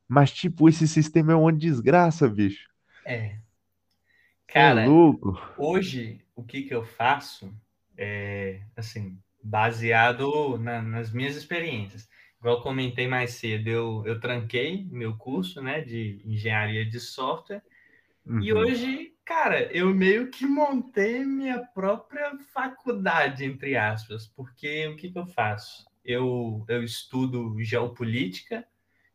[0.05, 2.69] Mas, tipo, esse sistema é uma desgraça, bicho.
[3.05, 3.38] É.
[4.45, 5.39] Cara, louco.
[5.57, 7.53] hoje o que, que eu faço
[7.97, 12.09] é assim, baseado na, nas minhas experiências.
[12.39, 17.63] Igual eu comentei mais cedo, eu, eu tranquei meu curso né, de engenharia de software
[18.29, 18.41] uhum.
[18.41, 25.11] e hoje, cara, eu meio que montei minha própria faculdade, entre aspas, porque o que,
[25.11, 25.85] que eu faço?
[26.03, 28.65] Eu, eu estudo geopolítica,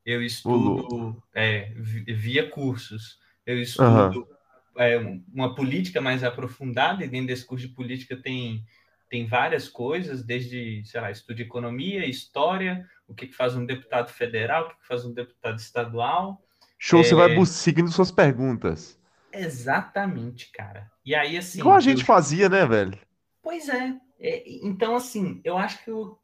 [0.05, 4.83] eu estudo é, via cursos, eu estudo uhum.
[4.83, 4.99] é,
[5.33, 8.65] uma política mais aprofundada, e dentro desse curso de política tem,
[9.09, 13.65] tem várias coisas, desde, sei lá, estudo de economia, história, o que, que faz um
[13.65, 16.43] deputado federal, o que, que faz um deputado estadual.
[16.79, 17.05] Show, é...
[17.05, 18.99] você vai seguindo suas perguntas.
[19.35, 20.91] Exatamente, cara.
[21.05, 21.61] E aí, assim.
[21.61, 22.07] Igual a gente eu...
[22.07, 22.99] fazia, né, velho?
[23.43, 23.97] Pois é.
[24.19, 24.43] é.
[24.67, 26.19] Então, assim, eu acho que eu...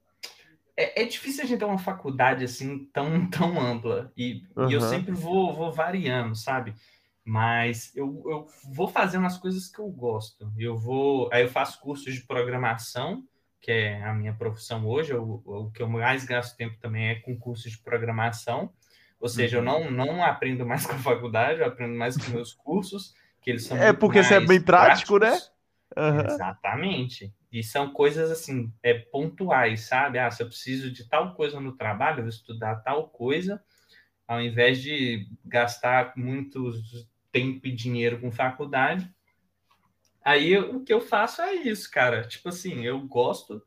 [0.77, 4.13] é, é, difícil a gente ter uma faculdade assim tão, tão ampla.
[4.17, 4.71] E, uhum.
[4.71, 6.75] e eu sempre vou, vou variando, sabe?
[7.25, 10.51] Mas eu, eu vou fazendo as coisas que eu gosto.
[10.59, 11.29] Eu vou.
[11.33, 13.25] Aí eu faço cursos de programação
[13.61, 17.15] que é a minha profissão hoje, o, o que eu mais gasto tempo também é
[17.17, 18.73] com cursos de programação.
[19.21, 19.65] Ou seja, uhum.
[19.65, 23.51] eu não, não aprendo mais com a faculdade, eu aprendo mais com meus cursos, que
[23.51, 25.29] eles são É porque você é bem prático, né?
[25.29, 25.53] práticos.
[25.97, 26.11] né?
[26.11, 26.35] Uhum.
[26.35, 27.35] Exatamente.
[27.53, 30.19] E são coisas assim, é pontuais, sabe?
[30.19, 33.63] Ah, se eu preciso de tal coisa no trabalho, eu vou estudar tal coisa,
[34.27, 36.73] ao invés de gastar muito
[37.33, 39.13] tempo e dinheiro com faculdade,
[40.25, 42.23] Aí o que eu faço é isso, cara.
[42.23, 43.63] Tipo assim, eu gosto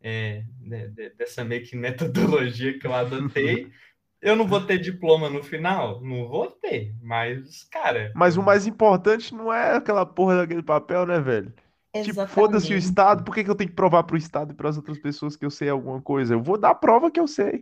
[0.00, 3.70] é, né, dessa meio que metodologia que eu adotei.
[4.20, 6.00] eu não vou ter diploma no final?
[6.00, 8.12] Não vou ter, mas, cara.
[8.14, 11.52] Mas o mais importante não é aquela porra daquele papel, né, velho?
[11.94, 12.10] Exatamente.
[12.10, 14.68] Tipo, foda-se o Estado, por que, que eu tenho que provar pro Estado e para
[14.68, 16.34] as outras pessoas que eu sei alguma coisa?
[16.34, 17.52] Eu vou dar a prova que eu sei.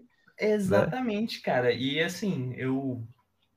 [0.40, 0.52] Né?
[0.52, 1.42] Exatamente, né?
[1.44, 1.72] cara.
[1.72, 3.06] E assim, eu.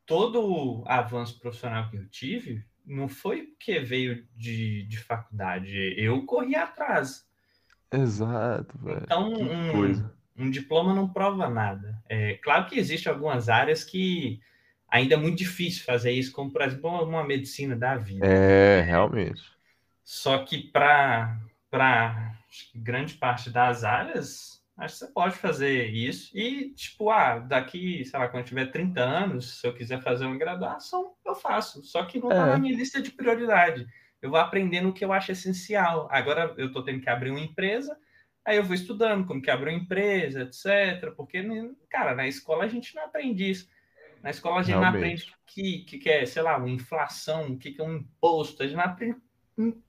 [0.06, 6.56] Todo avanço profissional que eu tive não foi porque veio de, de faculdade, eu corri
[6.56, 7.28] atrás.
[7.92, 9.04] Exato, velho.
[9.04, 10.10] Então, um,
[10.40, 12.02] um, diploma não prova nada.
[12.08, 14.40] É claro que existem algumas áreas que
[14.88, 18.26] ainda é muito difícil fazer isso, como, por exemplo, uma medicina da vida.
[18.26, 19.42] É, realmente.
[20.04, 21.38] Só que para
[22.74, 26.32] grande parte das áreas, Acho que você pode fazer isso.
[26.36, 30.38] E, tipo, ah, daqui, sei lá, quando tiver 30 anos, se eu quiser fazer uma
[30.38, 31.84] graduação, eu faço.
[31.84, 32.50] Só que não está é.
[32.52, 33.86] na minha lista de prioridade.
[34.22, 36.08] Eu vou aprendendo o que eu acho essencial.
[36.10, 37.98] Agora eu estou tendo que abrir uma empresa,
[38.50, 41.14] aí eu vou estudando como que abre uma empresa, etc.
[41.16, 41.44] Porque,
[41.90, 43.70] cara, na escola a gente não aprende isso.
[44.24, 44.92] Na escola a gente Realmente.
[44.92, 47.98] não aprende que, que, que é, sei lá, uma inflação, o que, que é um
[47.98, 48.64] imposto.
[48.64, 49.18] A gente não aprende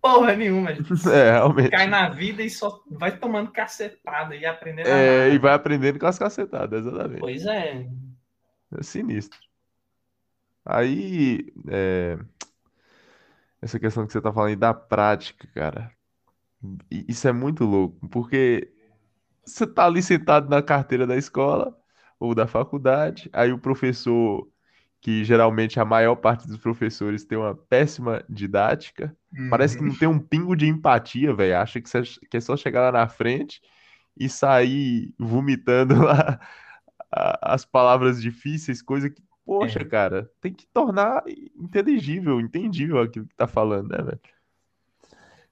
[0.01, 0.71] porra nenhuma.
[1.11, 1.71] É, realmente.
[1.71, 4.89] Cai na vida e só vai tomando cacetada e aprendendo.
[4.89, 7.21] É, e vai aprendendo com as cacetadas, exatamente.
[7.21, 7.89] Pois é.
[8.79, 9.39] É sinistro.
[10.65, 12.19] Aí, é...
[13.63, 15.91] essa questão que você tá falando da prática, cara.
[16.91, 18.71] Isso é muito louco, porque
[19.45, 21.77] você tá ali sentado na carteira da escola
[22.19, 24.47] ou da faculdade, aí o professor
[25.01, 29.17] que geralmente a maior parte dos professores tem uma péssima didática.
[29.33, 29.49] Uhum.
[29.49, 31.57] Parece que não tem um pingo de empatia, velho.
[31.57, 33.63] Acha que, você, que é só chegar lá na frente
[34.15, 36.39] e sair vomitando lá
[37.11, 39.85] as palavras difíceis, coisa que, poxa, é.
[39.85, 41.25] cara, tem que tornar
[41.57, 44.21] inteligível, entendível aquilo que tá falando, né, velho?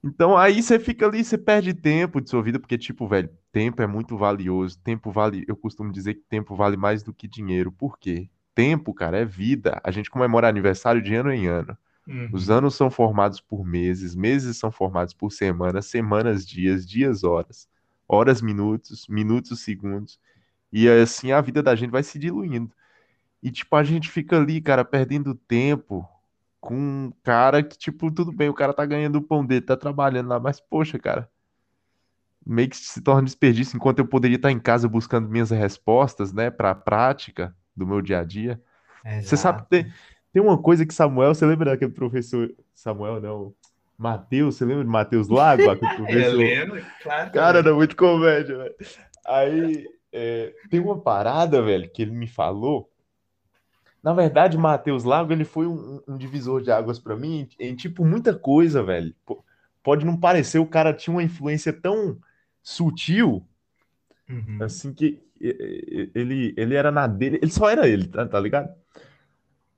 [0.08, 3.82] Então aí você fica ali, você perde tempo de sua vida, porque, tipo, velho, tempo
[3.82, 4.78] é muito valioso.
[4.80, 7.70] Tempo vale, eu costumo dizer que tempo vale mais do que dinheiro.
[7.72, 8.28] Por quê?
[8.58, 9.80] tempo, cara, é vida.
[9.84, 11.78] A gente comemora aniversário de ano em ano.
[12.08, 12.28] Uhum.
[12.32, 17.68] Os anos são formados por meses, meses são formados por semanas, semanas, dias, dias, horas,
[18.08, 20.18] horas, minutos, minutos, segundos.
[20.72, 22.72] E assim a vida da gente vai se diluindo.
[23.40, 26.04] E tipo, a gente fica ali, cara, perdendo tempo
[26.60, 29.76] com um cara que, tipo, tudo bem, o cara tá ganhando o pão dele, tá
[29.76, 31.30] trabalhando lá, mas poxa, cara,
[32.44, 36.50] meio que se torna desperdício enquanto eu poderia estar em casa buscando minhas respostas, né,
[36.50, 38.60] pra prática do meu dia a dia.
[39.04, 39.26] Exato.
[39.26, 39.92] Você sabe, tem,
[40.32, 43.54] tem uma coisa que Samuel, você lembra daquele professor, Samuel não,
[43.96, 45.62] Matheus, você lembra de Matheus Lago?
[46.08, 47.30] Eu lembro, claro.
[47.32, 48.74] Cara, era muito comédia, velho.
[49.26, 52.90] Aí, é, tem uma parada, velho, que ele me falou.
[54.02, 58.04] Na verdade, Matheus Lago, ele foi um, um divisor de águas para mim em, tipo,
[58.04, 59.14] muita coisa, velho.
[59.82, 62.18] Pode não parecer, o cara tinha uma influência tão
[62.62, 63.46] sutil,
[64.28, 64.58] uhum.
[64.60, 68.70] assim, que ele, ele era na dele, ele só era ele, tá, tá ligado?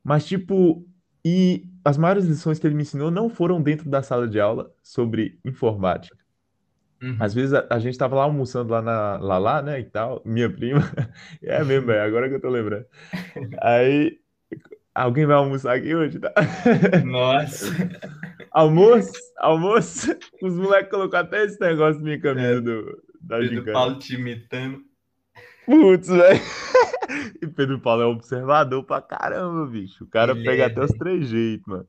[0.02, 0.84] Mas, tipo,
[1.24, 4.72] e as maiores lições que ele me ensinou não foram dentro da sala de aula
[4.82, 6.18] sobre informática.
[7.02, 7.16] Uhum.
[7.18, 10.20] Às vezes a, a, gente tava lá almoçando lá na lá, lá né, e tal,
[10.24, 10.80] minha prima.
[11.42, 12.84] É mesmo, é, agora que eu tô lembrando.
[13.62, 14.18] Aí,
[14.94, 16.32] alguém vai almoçar aqui hoje, tá?
[17.04, 17.66] Nossa.
[18.52, 23.72] almoço, almoço, os moleques colocaram até esse negócio na minha camisa é, do, da Pedro
[23.72, 24.82] Paulo te imitando.
[25.64, 26.40] Putz, velho.
[27.42, 30.04] E Pedro Paulo é observador pra caramba, bicho.
[30.04, 30.86] O cara Ele pega é, até véio.
[30.86, 31.88] os três jeitos, mano.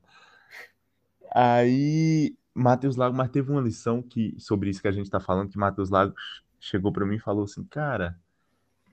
[1.32, 5.50] Aí, Matheus Lago, mas teve uma lição que, sobre isso que a gente tá falando,
[5.50, 6.14] que Matheus Lago
[6.60, 8.18] chegou para mim e falou assim, cara,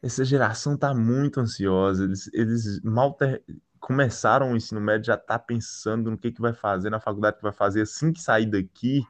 [0.01, 3.43] essa geração tá muito ansiosa, eles, eles mal ter,
[3.79, 7.43] começaram o ensino médio, já tá pensando no que que vai fazer na faculdade que
[7.43, 9.03] vai fazer assim que sair daqui,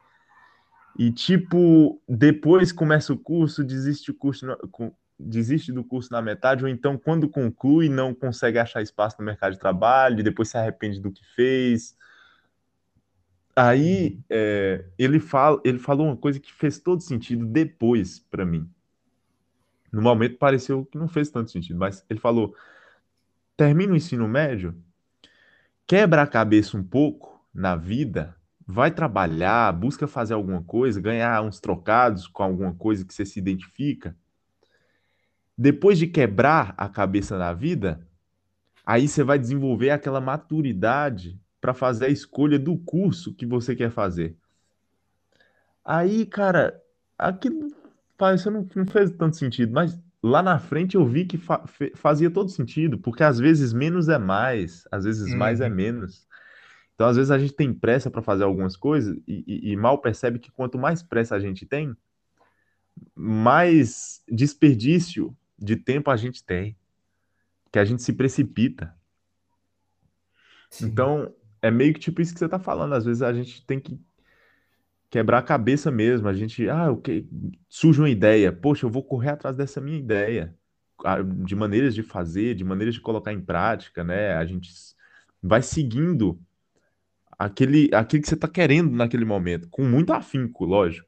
[0.97, 4.45] e tipo, depois começa o curso, desiste o curso,
[5.17, 9.53] desiste do curso na metade, ou então quando conclui não consegue achar espaço no mercado
[9.53, 11.95] de trabalho, depois se arrepende do que fez,
[13.61, 18.71] Aí é, ele, fala, ele falou uma coisa que fez todo sentido depois para mim.
[19.91, 22.55] No momento pareceu que não fez tanto sentido, mas ele falou:
[23.57, 24.81] termina o ensino médio,
[25.85, 28.33] quebra a cabeça um pouco na vida,
[28.65, 33.39] vai trabalhar, busca fazer alguma coisa, ganhar uns trocados com alguma coisa que você se
[33.39, 34.15] identifica.
[35.57, 38.07] Depois de quebrar a cabeça na vida,
[38.85, 43.91] aí você vai desenvolver aquela maturidade para fazer a escolha do curso que você quer
[43.91, 44.35] fazer.
[45.83, 46.81] Aí, cara,
[47.17, 47.71] aquilo
[48.17, 51.63] pareceu não, não fez tanto sentido, mas lá na frente eu vi que fa
[51.95, 55.75] fazia todo sentido, porque às vezes menos é mais, às vezes mais é uhum.
[55.75, 56.27] menos.
[56.93, 59.99] Então, às vezes a gente tem pressa para fazer algumas coisas e, e, e, mal
[59.99, 61.95] percebe que quanto mais pressa a gente tem,
[63.15, 66.75] mais desperdício de tempo a gente tem,
[67.71, 68.93] que a gente se precipita.
[70.69, 70.87] Sim.
[70.87, 72.93] Então, é meio que tipo isso que você tá falando.
[72.93, 73.99] Às vezes a gente tem que
[75.09, 76.27] quebrar a cabeça mesmo.
[76.27, 77.27] A gente, ah, o que
[77.67, 80.55] surge uma ideia, poxa, eu vou correr atrás dessa minha ideia,
[81.45, 84.33] de maneiras de fazer, de maneiras de colocar em prática, né?
[84.35, 84.69] A gente
[85.41, 86.39] vai seguindo
[87.37, 91.07] aquele, aquele que você está querendo naquele momento, com muito afinco, lógico.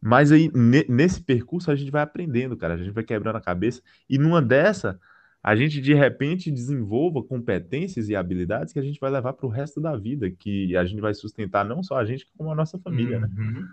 [0.00, 0.50] Mas aí,
[0.88, 2.74] nesse percurso, a gente vai aprendendo, cara.
[2.74, 3.82] A gente vai quebrando a cabeça.
[4.08, 5.00] E numa dessa,
[5.46, 9.48] a gente de repente desenvolva competências e habilidades que a gente vai levar para o
[9.48, 12.76] resto da vida, que a gente vai sustentar não só a gente, como a nossa
[12.80, 13.28] família, né?
[13.28, 13.50] uhum.
[13.52, 13.68] né?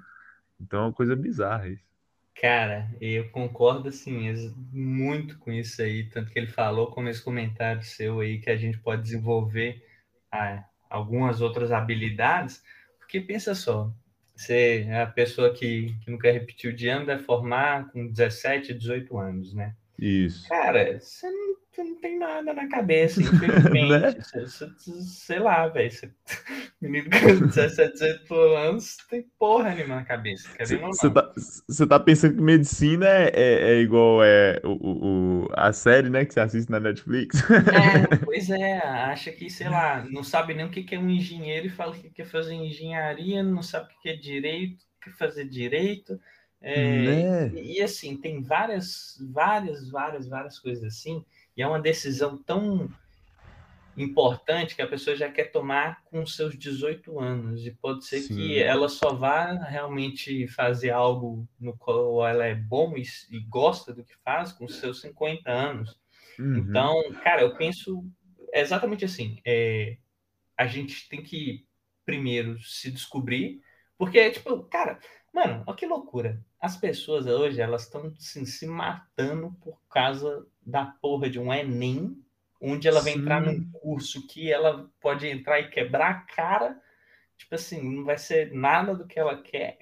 [0.62, 1.83] Então é uma coisa bizarra isso.
[2.39, 4.31] Cara, eu concordo assim
[4.71, 8.55] muito com isso aí, tanto que ele falou como esse comentário seu aí que a
[8.55, 9.83] gente pode desenvolver
[10.31, 12.63] ah, algumas outras habilidades,
[12.99, 13.91] porque pensa só,
[14.36, 19.17] você é a pessoa que, que nunca repetiu de ano vai formar com 17, 18
[19.17, 19.75] anos, né?
[20.06, 20.50] Isso.
[20.50, 23.89] Cara, você não você não tem nada na cabeça, infelizmente.
[23.89, 24.12] né?
[24.12, 25.89] você, você, sei lá, velho.
[26.80, 30.50] Menino com 17, 18 anos tem porra nenhuma na cabeça.
[30.60, 31.34] Você tá,
[31.88, 36.34] tá, pensando que medicina é, é, é igual é, o, o, a série, né, que
[36.34, 37.42] você assiste na Netflix?
[37.50, 41.68] É, pois é, acha que, sei lá, não sabe nem o que é um engenheiro
[41.68, 46.20] e fala que quer fazer engenharia, não sabe o que é direito, quer fazer direito.
[46.65, 47.52] É, né?
[47.56, 51.23] e, e assim, tem várias, várias, várias, várias coisas assim
[51.56, 52.89] e é uma decisão tão
[53.95, 57.65] importante que a pessoa já quer tomar com seus 18 anos.
[57.65, 58.36] E pode ser Sim.
[58.36, 63.93] que ela só vá realmente fazer algo no qual ela é bom e, e gosta
[63.93, 65.99] do que faz com seus 50 anos.
[66.39, 66.58] Uhum.
[66.58, 68.04] Então, cara, eu penso
[68.52, 69.39] exatamente assim.
[69.45, 69.97] É,
[70.58, 71.65] a gente tem que
[72.04, 73.62] primeiro se descobrir,
[73.97, 74.99] porque, tipo, cara,
[75.34, 76.39] mano, olha que loucura.
[76.62, 82.17] As pessoas hoje, elas estão assim, se matando por causa da porra de um Enem,
[82.62, 83.19] onde ela vai Sim.
[83.19, 86.80] entrar num curso que ela pode entrar e quebrar a cara,
[87.38, 89.80] tipo assim, não vai ser nada do que ela quer,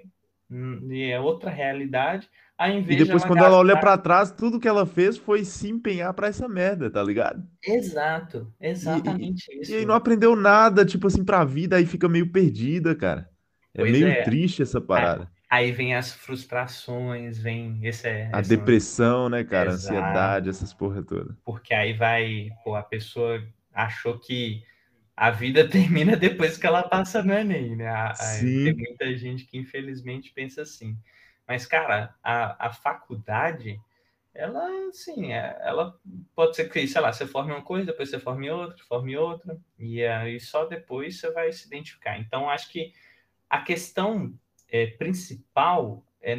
[0.49, 2.27] hum, e é outra realidade.
[2.63, 3.47] E depois, ela quando gastar...
[3.47, 7.01] ela olha para trás, tudo que ela fez foi se empenhar para essa merda, tá
[7.01, 7.43] ligado?
[7.63, 9.71] Exato, exatamente e, isso.
[9.71, 13.27] E aí não aprendeu nada, tipo assim, pra vida, aí fica meio perdida, cara.
[13.73, 14.21] É pois meio é.
[14.21, 15.27] triste essa parada.
[15.51, 18.47] Aí vem as frustrações, vem esse, a essa...
[18.47, 19.71] depressão, né, cara?
[19.71, 19.97] Exato.
[19.97, 21.37] Ansiedade, essas porra toda.
[21.43, 24.63] Porque aí vai, pô, a pessoa achou que
[25.13, 27.89] a vida termina depois que ela passa no Enem, né?
[27.89, 30.97] A, a, tem muita gente que infelizmente pensa assim.
[31.45, 33.77] Mas, cara, a, a faculdade,
[34.33, 35.99] ela, assim, é, ela
[36.33, 39.59] pode ser que, sei lá, você forme uma coisa, depois você forme outra, forme outra,
[39.77, 42.17] e aí só depois você vai se identificar.
[42.17, 42.93] Então, acho que
[43.49, 44.33] a questão
[44.71, 46.35] é, principal é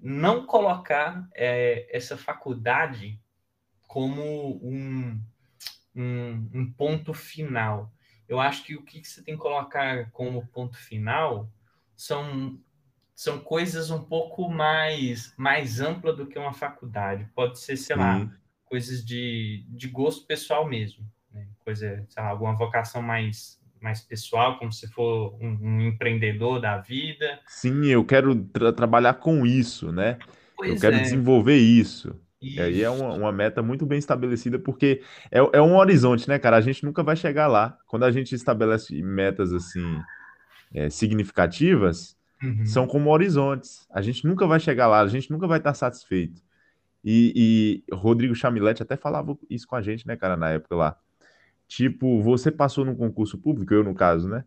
[0.00, 3.20] não colocar é, essa faculdade
[3.86, 5.20] como um,
[5.94, 7.92] um, um, ponto final.
[8.28, 11.50] Eu acho que o que você tem que colocar como ponto final
[11.96, 12.58] são,
[13.14, 17.28] são coisas um pouco mais, mais ampla do que uma faculdade.
[17.34, 18.30] Pode ser, sei lá,
[18.64, 21.04] coisas de, de gosto pessoal mesmo.
[21.32, 21.48] Né?
[21.60, 26.78] Coisa, sei lá, alguma vocação mais mais pessoal, como se for um, um empreendedor da
[26.78, 27.40] vida.
[27.46, 30.18] Sim, eu quero tra trabalhar com isso, né?
[30.56, 31.00] Pois eu quero é.
[31.00, 32.14] desenvolver isso.
[32.40, 32.56] isso.
[32.56, 36.38] E aí é uma, uma, meta muito bem estabelecida, porque é, é um horizonte, né,
[36.38, 36.56] cara?
[36.56, 37.78] A gente nunca vai chegar lá.
[37.86, 40.00] Quando a gente estabelece metas assim
[40.74, 42.66] é, significativas, uhum.
[42.66, 43.86] são como horizontes.
[43.90, 46.42] A gente nunca vai chegar lá, a gente nunca vai estar satisfeito.
[47.04, 50.96] E, e Rodrigo Chamilete até falava isso com a gente, né, cara, na época lá.
[51.68, 54.44] Tipo, você passou num concurso público, eu no caso, né?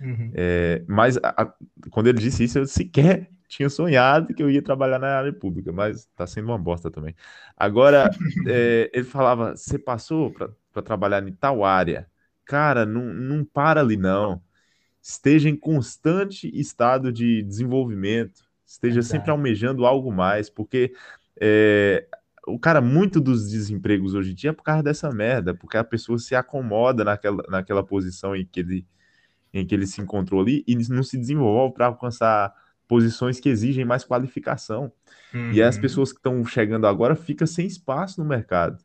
[0.00, 0.32] Uhum.
[0.34, 1.54] É, mas a, a,
[1.90, 5.70] quando ele disse isso, eu sequer tinha sonhado que eu ia trabalhar na área pública,
[5.70, 7.14] mas tá sendo uma bosta também.
[7.56, 8.10] Agora,
[8.48, 12.10] é, ele falava: você passou para trabalhar em tal área,
[12.44, 14.42] cara, não, não para ali não
[15.02, 20.94] esteja em constante estado de desenvolvimento, esteja sempre almejando algo mais, porque
[21.40, 22.06] é,
[22.46, 25.84] o cara, muito dos desempregos hoje em dia é por causa dessa merda, porque a
[25.84, 28.86] pessoa se acomoda naquela, naquela posição em que, ele,
[29.54, 32.52] em que ele se encontrou ali e não se desenvolve para alcançar
[32.88, 34.92] posições que exigem mais qualificação.
[35.32, 35.52] Uhum.
[35.52, 38.82] E as pessoas que estão chegando agora ficam sem espaço no mercado,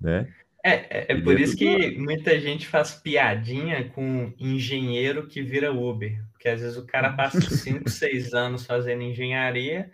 [0.00, 0.32] né?
[0.62, 6.22] É, é, é por isso que muita gente faz piadinha com engenheiro que vira Uber.
[6.32, 9.90] Porque às vezes o cara passa 5, 6 anos fazendo engenharia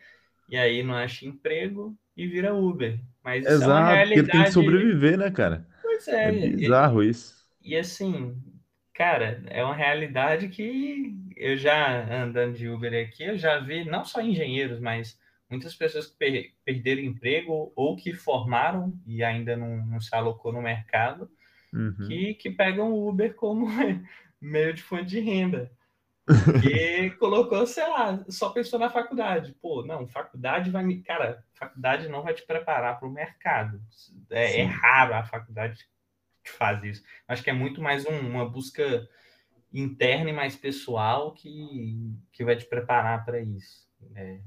[0.48, 2.98] e aí não acha emprego e vira Uber.
[3.22, 4.20] Mas Exato, é uma realidade...
[4.20, 5.66] porque tem que sobreviver, né, cara?
[5.82, 6.28] Pois é.
[6.28, 7.34] É bizarro e, isso.
[7.62, 8.36] E assim,
[8.92, 14.04] cara, é uma realidade que eu já andando de Uber aqui, eu já vi não
[14.04, 15.18] só engenheiros, mas
[15.50, 20.52] muitas pessoas que per perderam emprego ou que formaram e ainda não, não se alocou
[20.52, 21.30] no mercado,
[21.72, 22.06] uhum.
[22.06, 23.66] que, que pegam o Uber como
[24.40, 25.70] meio de fonte de renda.
[26.64, 29.54] E colocou, sei lá, só pensou na faculdade.
[29.60, 31.02] Pô, não, faculdade vai me.
[31.02, 33.80] Cara, faculdade não vai te preparar para o mercado.
[34.30, 35.86] É, é, raro a faculdade
[36.42, 37.02] que faz isso.
[37.28, 39.06] Acho que é muito mais um, uma busca
[39.72, 43.84] interna e mais pessoal que, que vai te preparar para isso.
[44.14, 44.40] É,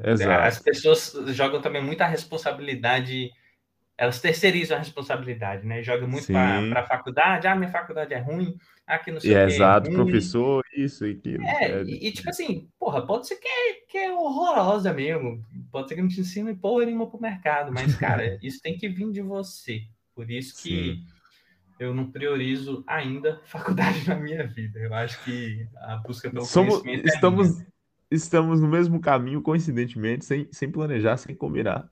[0.43, 3.32] as pessoas jogam também muita responsabilidade,
[3.98, 5.82] elas terceirizam a responsabilidade, né?
[5.82, 9.38] Jogam muito para a faculdade, ah, minha faculdade é ruim, aqui não sei e o
[9.38, 9.41] que.
[9.41, 11.43] É exato, é professor, isso e aquilo.
[11.43, 15.89] É, é, e, tipo assim, porra, pode ser que é, que é horrorosa mesmo, pode
[15.89, 19.12] ser que não te ensine porra nenhuma pro mercado, mas, cara, isso tem que vir
[19.12, 19.82] de você.
[20.14, 20.70] Por isso que.
[20.70, 21.18] Sim
[21.80, 24.80] eu não priorizo ainda faculdade na minha vida.
[24.80, 27.14] Eu acho que a busca pelo Somos, conhecimento.
[27.14, 27.66] Estamos, é
[28.12, 31.89] estamos no mesmo caminho, coincidentemente, sem, sem planejar, sem combinar.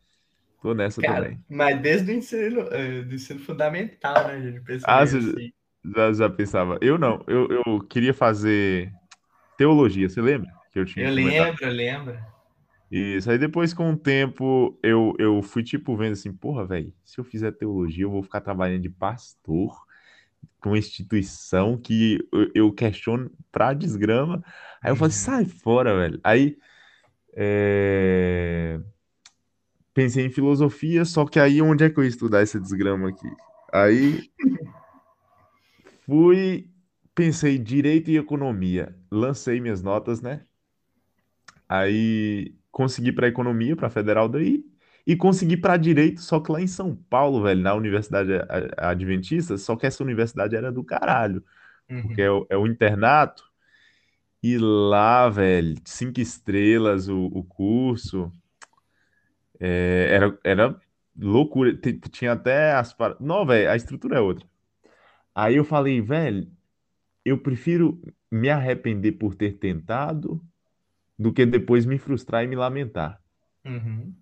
[0.65, 1.39] Tô nessa Cara, também.
[1.47, 4.41] Mas desde o ensino, uh, do ensino fundamental, né?
[4.41, 5.53] Gente ah, assim.
[5.95, 6.79] já, já pensava.
[6.81, 8.91] Eu não, eu, eu queria fazer
[9.59, 10.51] teologia, você lembra?
[10.73, 12.17] Que eu tinha eu lembro, eu lembro.
[12.89, 17.19] Isso, aí depois com o tempo eu, eu fui tipo vendo assim, porra, velho, se
[17.19, 19.71] eu fizer teologia eu vou ficar trabalhando de pastor
[20.59, 24.43] para uma instituição que eu, eu questiono pra desgrama.
[24.81, 25.19] Aí eu falei, uhum.
[25.19, 26.19] sai fora, velho.
[26.23, 26.57] Aí
[27.35, 28.79] é...
[29.95, 33.31] pensei em filosofia, só que aí onde é que eu ia estudar essa desgrama aqui?
[33.73, 34.29] Aí
[36.05, 36.69] fui,
[37.15, 40.45] pensei direito e economia, lancei minhas notas, né?
[41.67, 44.65] Aí consegui para economia, para federal daí,
[45.07, 48.31] e consegui para direito, só que lá em São Paulo, velho, na Universidade
[48.75, 51.41] Adventista, só que essa universidade era do caralho,
[51.89, 52.01] uhum.
[52.01, 53.45] porque é o, é o, internato,
[54.43, 58.29] e lá, velho, cinco estrelas o, o curso,
[59.59, 60.81] é, era, era
[61.17, 61.77] loucura,
[62.11, 62.95] tinha até as...
[63.19, 64.47] Não, velho, a estrutura é outra.
[65.33, 66.49] Aí eu falei, velho,
[67.23, 68.01] eu prefiro
[68.31, 70.41] me arrepender por ter tentado
[71.17, 73.21] do que depois me frustrar e me lamentar.
[73.65, 74.13] Uhum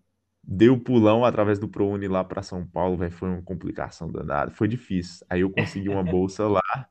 [0.44, 4.68] deu pulão através do ProUni lá para São Paulo, véio, foi uma complicação danada, foi
[4.68, 5.26] difícil.
[5.30, 6.90] Aí eu consegui uma bolsa lá,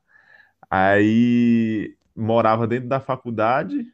[0.71, 3.87] aí morava dentro da faculdade,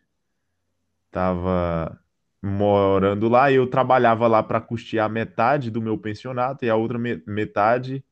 [1.10, 2.00] tava
[2.42, 8.04] morando lá eu trabalhava lá para custear metade do meu pensionato e a outra metade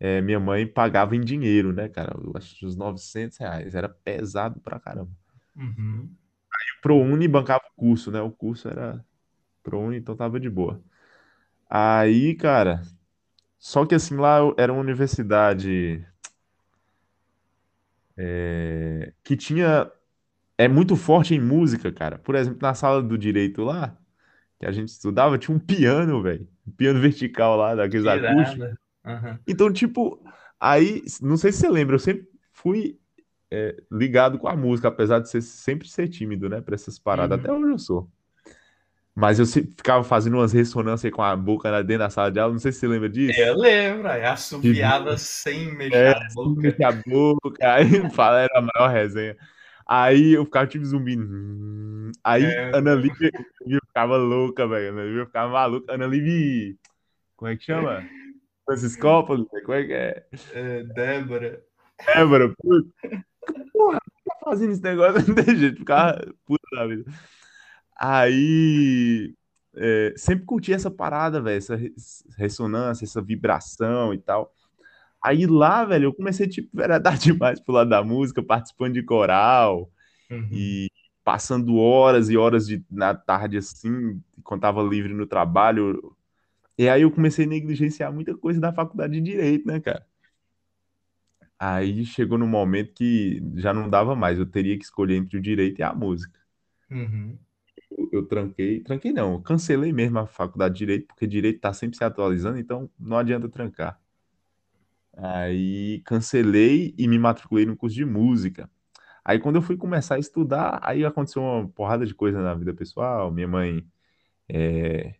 [0.00, 2.16] é, minha mãe pagava em dinheiro, né, cara?
[2.16, 5.10] Eu acho que uns 900 reais, era pesado pra caramba.
[5.54, 6.10] Uhum.
[6.52, 8.20] Aí o ProUni bancava o curso, né?
[8.22, 9.04] O curso era
[9.62, 10.82] ProUni, então tava de boa.
[11.68, 12.82] Aí, cara,
[13.58, 16.04] só que assim, lá era uma universidade
[18.16, 19.90] é, que tinha.
[20.60, 22.18] É muito forte em música, cara.
[22.18, 23.96] Por exemplo, na sala do direito lá,
[24.58, 26.46] que a gente estudava, tinha um piano, velho.
[26.68, 28.68] Um piano vertical lá, daqueles acústicos.
[29.06, 29.38] Uhum.
[29.48, 30.22] Então, tipo,
[30.60, 32.98] aí, não sei se você lembra, eu sempre fui
[33.50, 37.38] é, ligado com a música, apesar de ser, sempre ser tímido, né, pra essas paradas.
[37.38, 37.44] Uhum.
[37.44, 38.10] Até hoje eu sou.
[39.14, 42.60] Mas eu ficava fazendo umas ressonâncias com a boca dentro da sala de aula, não
[42.60, 43.40] sei se você lembra disso.
[43.40, 46.60] Eu lembro, aí assobiava sem mexer é, a boca.
[46.60, 49.34] Sem mexer a boca, aí fala, era a maior resenha.
[49.90, 51.18] Aí eu ficava tipo zumbi.
[52.22, 53.32] Aí é, Ana Lívia
[53.86, 54.92] ficava louca, velho.
[54.92, 55.92] Ana Lívia ficava maluca.
[55.92, 56.76] Ana Lívia.
[57.34, 58.08] Como é que chama?
[58.64, 59.44] Francis Coppola?
[59.44, 60.26] Como é que é?
[60.52, 61.60] é Débora.
[62.06, 62.88] Débora, puta.
[63.72, 65.26] Porra, tá fazendo esse negócio?
[65.26, 67.10] Não tem jeito, ficava puta da vida.
[67.98, 69.34] Aí.
[69.74, 71.58] É, sempre curti essa parada, velho.
[71.58, 71.76] Essa
[72.38, 74.54] ressonância, essa vibração e tal.
[75.22, 79.90] Aí lá, velho, eu comecei, tipo, veredar demais pro lado da música, participando de coral
[80.30, 80.48] uhum.
[80.50, 80.90] e
[81.22, 86.16] passando horas e horas de, na tarde, assim, quando tava livre no trabalho.
[86.76, 90.06] E aí eu comecei a negligenciar muita coisa da faculdade de Direito, né, cara?
[91.58, 95.42] Aí chegou no momento que já não dava mais, eu teria que escolher entre o
[95.42, 96.40] Direito e a música.
[96.90, 97.38] Uhum.
[97.90, 101.72] Eu, eu, tranquei, tranquei não, eu cancelei mesmo a faculdade de Direito, porque Direito tá
[101.74, 104.00] sempre se atualizando, então não adianta trancar.
[105.22, 108.70] Aí cancelei e me matriculei no curso de música.
[109.24, 112.74] Aí quando eu fui começar a estudar, aí aconteceu uma porrada de coisa na vida
[112.74, 113.30] pessoal.
[113.32, 113.86] Minha mãe
[114.48, 115.16] é,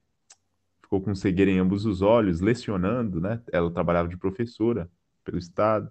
[0.82, 3.42] ficou com cegueira em ambos os olhos, lecionando, né?
[3.52, 4.90] Ela trabalhava de professora
[5.24, 5.90] pelo estado.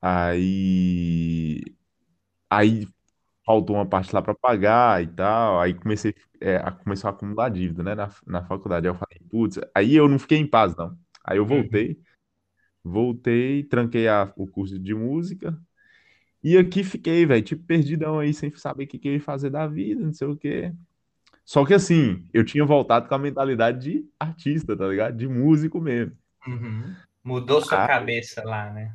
[0.00, 1.62] Aí,
[2.50, 2.88] aí
[3.46, 5.60] faltou uma parte lá para pagar e tal.
[5.60, 7.94] Aí comecei é, a começou a acumular dívida, né?
[7.94, 8.86] Na, na faculdade.
[8.88, 10.98] Aí eu falei, putz, aí eu não fiquei em paz, não.
[11.24, 11.98] Aí eu voltei.
[12.84, 15.58] Voltei, tranquei a, o curso de música.
[16.42, 19.48] E aqui fiquei, velho, tipo, perdidão aí, sem saber o que, que eu ia fazer
[19.48, 20.74] da vida, não sei o quê.
[21.42, 25.16] Só que assim, eu tinha voltado com a mentalidade de artista, tá ligado?
[25.16, 26.12] De músico mesmo.
[26.46, 26.94] Uhum.
[27.22, 28.94] Mudou sua ah, cabeça lá, né?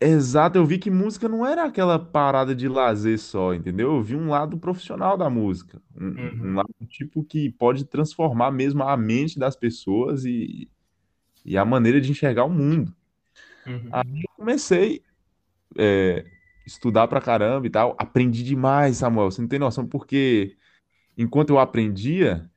[0.00, 3.96] Exato, eu vi que música não era aquela parada de lazer só, entendeu?
[3.96, 5.82] Eu vi um lado profissional da música.
[5.94, 6.40] Um, uhum.
[6.44, 10.70] um lado tipo que pode transformar mesmo a mente das pessoas e,
[11.44, 12.94] e a maneira de enxergar o mundo.
[13.68, 13.88] Uhum.
[13.92, 15.02] Aí eu comecei
[15.76, 16.24] a é,
[16.66, 17.94] estudar pra caramba e tal.
[17.98, 19.30] Aprendi demais, Samuel.
[19.30, 20.56] Você não tem noção, porque
[21.16, 22.50] enquanto eu aprendia,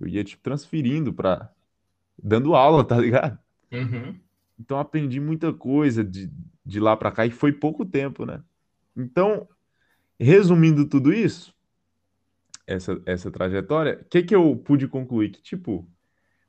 [0.00, 1.50] eu ia tipo transferindo para
[2.22, 3.38] dando aula, tá ligado?
[3.72, 4.18] Uhum.
[4.58, 6.30] Então aprendi muita coisa de,
[6.64, 8.42] de lá para cá e foi pouco tempo, né?
[8.96, 9.46] Então,
[10.18, 11.54] resumindo tudo isso,
[12.66, 15.30] essa, essa trajetória, o que, que eu pude concluir?
[15.30, 15.88] Que, tipo,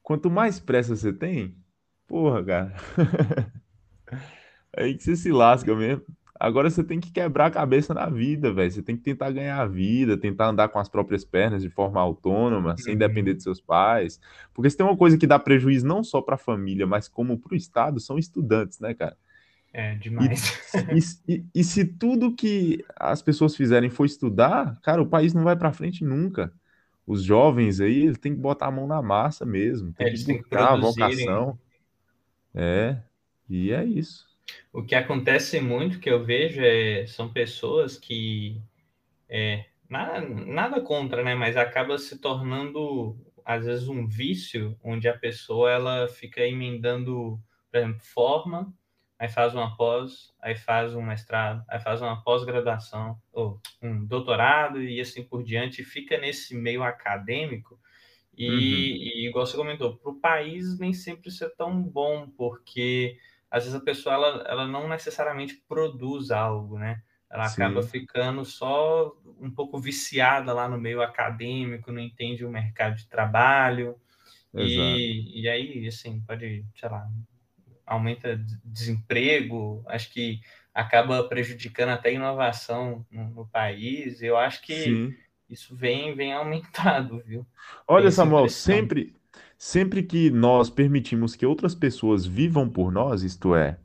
[0.02, 1.56] quanto mais pressa você tem,
[2.08, 2.76] porra, cara,
[4.76, 6.04] Aí que você se lasca mesmo.
[6.40, 8.72] Agora você tem que quebrar a cabeça na vida, velho.
[8.72, 12.00] Você tem que tentar ganhar a vida, tentar andar com as próprias pernas de forma
[12.00, 12.78] autônoma, uhum.
[12.78, 14.20] sem depender de seus pais.
[14.54, 17.40] Porque se tem uma coisa que dá prejuízo não só para a família, mas como
[17.40, 19.18] para o Estado, são estudantes, né, cara?
[19.74, 20.72] É, demais.
[21.28, 25.44] E, e, e, se tudo que as pessoas fizerem for estudar, cara, o país não
[25.44, 26.52] vai para frente nunca.
[27.06, 30.34] Os jovens aí, eles têm que botar a mão na massa mesmo, tem é, que
[30.34, 31.58] buscar a vocação.
[32.54, 32.98] É,
[33.50, 34.26] e é isso.
[34.72, 38.62] O que acontece muito que eu vejo é, são pessoas que
[39.30, 41.36] é, nada, nada contra, né?
[41.36, 47.40] Mas acaba se tornando às vezes um vício onde a pessoa ela fica emendando,
[47.72, 48.74] por exemplo, forma,
[49.18, 54.82] aí faz uma pós, aí faz um mestrado, aí faz uma pós-graduação ou um doutorado
[54.82, 57.80] e assim por diante, fica nesse meio acadêmico.
[58.38, 58.60] E, uhum.
[58.60, 63.18] e igual você comentou, para o país nem sempre isso é tão bom, porque
[63.58, 67.02] às vezes a pessoa ela, ela não necessariamente produz algo, né?
[67.30, 67.64] Ela Sim.
[67.64, 73.08] acaba ficando só um pouco viciada lá no meio acadêmico, não entende o mercado de
[73.08, 73.96] trabalho.
[74.56, 77.08] E, e aí, assim, pode, sei lá,
[77.86, 80.40] aumenta desemprego, acho que
[80.74, 84.22] acaba prejudicando até a inovação no, no país.
[84.22, 85.16] Eu acho que Sim.
[85.50, 87.46] isso vem, vem aumentado, viu?
[87.88, 89.16] Olha, Samuel, sempre,
[89.58, 93.80] Sempre que nós permitimos que outras pessoas vivam por nós, isto é,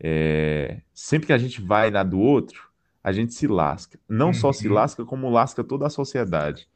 [0.00, 2.70] é sempre que a gente vai na do outro,
[3.02, 3.98] a gente se lasca.
[4.08, 4.74] Não só se uhum.
[4.74, 6.66] lasca, como lasca toda a sociedade.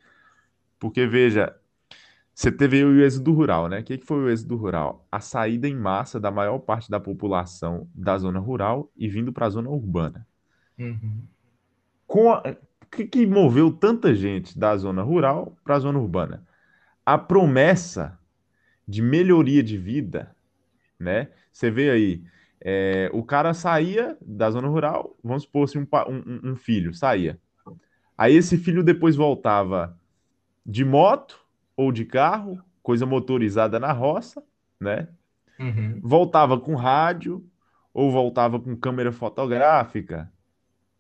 [0.79, 1.57] Porque, veja,
[2.35, 3.81] você teve o êxodo rural, né?
[3.81, 5.07] O que foi o êxodo rural?
[5.11, 9.47] A saída em massa da maior parte da população da zona rural e vindo para
[9.47, 10.27] a zona urbana.
[10.79, 11.23] Uhum.
[12.07, 12.43] Com a...
[12.83, 16.43] O que, que moveu tanta gente da zona rural para a zona urbana?
[17.05, 18.18] A promessa
[18.89, 20.35] de melhoria de vida,
[20.99, 21.29] né?
[21.53, 22.25] Você vê aí,
[22.61, 27.39] é, o cara saía da zona rural, vamos supor assim, um, um, um, filho saía.
[28.17, 29.97] Aí esse filho depois voltava
[30.65, 31.39] de moto
[31.77, 34.43] ou de carro, coisa motorizada na roça,
[34.81, 35.09] né?
[35.61, 36.01] Uhum.
[36.03, 37.45] Voltava com rádio
[37.93, 40.33] ou voltava com câmera fotográfica,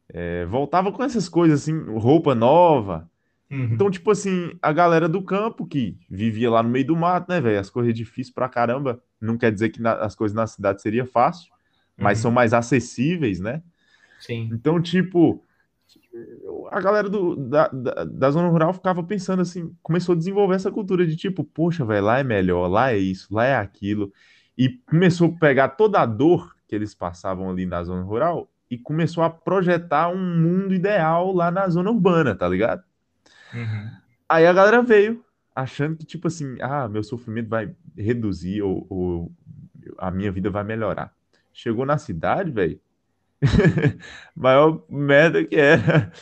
[0.09, 3.09] é, voltava com essas coisas assim, roupa nova,
[3.51, 3.71] Uhum.
[3.73, 7.41] Então, tipo assim, a galera do campo que vivia lá no meio do mato, né,
[7.41, 7.59] velho?
[7.59, 9.03] As coisas difíceis pra caramba.
[9.21, 11.51] Não quer dizer que na, as coisas na cidade seria fácil,
[11.97, 12.23] mas uhum.
[12.23, 13.63] são mais acessíveis, né?
[14.21, 14.51] Sim.
[14.53, 15.43] Então, tipo,
[16.71, 20.71] a galera do, da, da, da, zona rural ficava pensando assim, começou a desenvolver essa
[20.71, 24.13] cultura de tipo, poxa, velho, lá é melhor, lá é isso, lá é aquilo.
[24.57, 28.77] E começou a pegar toda a dor que eles passavam ali na zona rural e
[28.77, 32.83] começou a projetar um mundo ideal lá na zona urbana, tá ligado?
[33.55, 33.91] Uhum.
[34.29, 35.25] Aí a galera veio
[35.55, 39.33] achando que, tipo assim, ah, meu sofrimento vai reduzir ou, ou
[39.97, 41.13] a minha vida vai melhorar.
[41.53, 42.81] Chegou na cidade, velho,
[44.37, 46.13] maior merda que era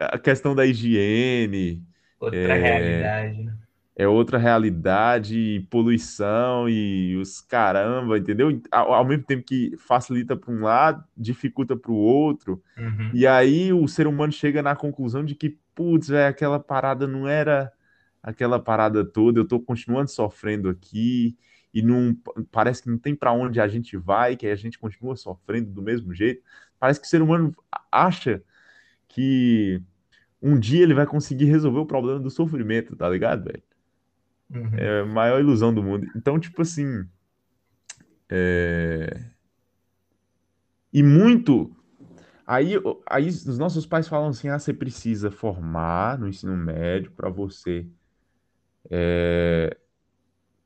[0.00, 1.82] a questão da higiene.
[2.18, 3.56] Outra é, realidade, né?
[3.96, 8.60] É outra realidade, poluição e os caramba, entendeu?
[8.70, 12.62] Ao, ao mesmo tempo que facilita para um lado, dificulta para o outro.
[12.78, 13.10] Uhum.
[13.12, 17.28] E aí o ser humano chega na conclusão de que, putz, velho, aquela parada não
[17.28, 17.70] era
[18.22, 21.36] aquela parada toda, eu tô continuando sofrendo aqui
[21.72, 22.16] e não
[22.50, 25.82] parece que não tem para onde a gente vai, que a gente continua sofrendo do
[25.82, 26.42] mesmo jeito.
[26.78, 27.54] Parece que o ser humano
[27.90, 28.42] acha
[29.08, 29.82] que
[30.42, 33.62] um dia ele vai conseguir resolver o problema do sofrimento, tá ligado, velho?
[34.52, 34.70] Uhum.
[34.76, 36.06] É a maior ilusão do mundo.
[36.16, 37.04] Então, tipo assim.
[38.28, 39.24] É...
[40.92, 41.74] E muito.
[42.46, 42.74] Aí,
[43.08, 47.86] aí os nossos pais falam assim: ah, você precisa formar no ensino médio para você
[48.90, 49.76] é,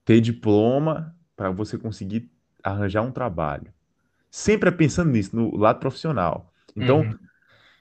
[0.04, 2.30] ter diploma para você conseguir
[2.62, 3.72] arranjar um trabalho.
[4.30, 6.52] Sempre é pensando nisso, no lado profissional.
[6.74, 7.18] Então, uhum.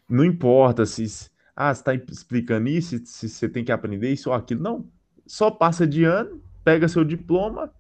[0.08, 4.36] não importa se ah, você está explicando isso, se você tem que aprender isso ou
[4.36, 4.62] aquilo.
[4.62, 4.88] Não.
[5.26, 7.74] Só passa de ano, pega seu diploma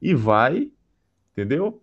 [0.00, 0.70] e vai,
[1.32, 1.82] entendeu?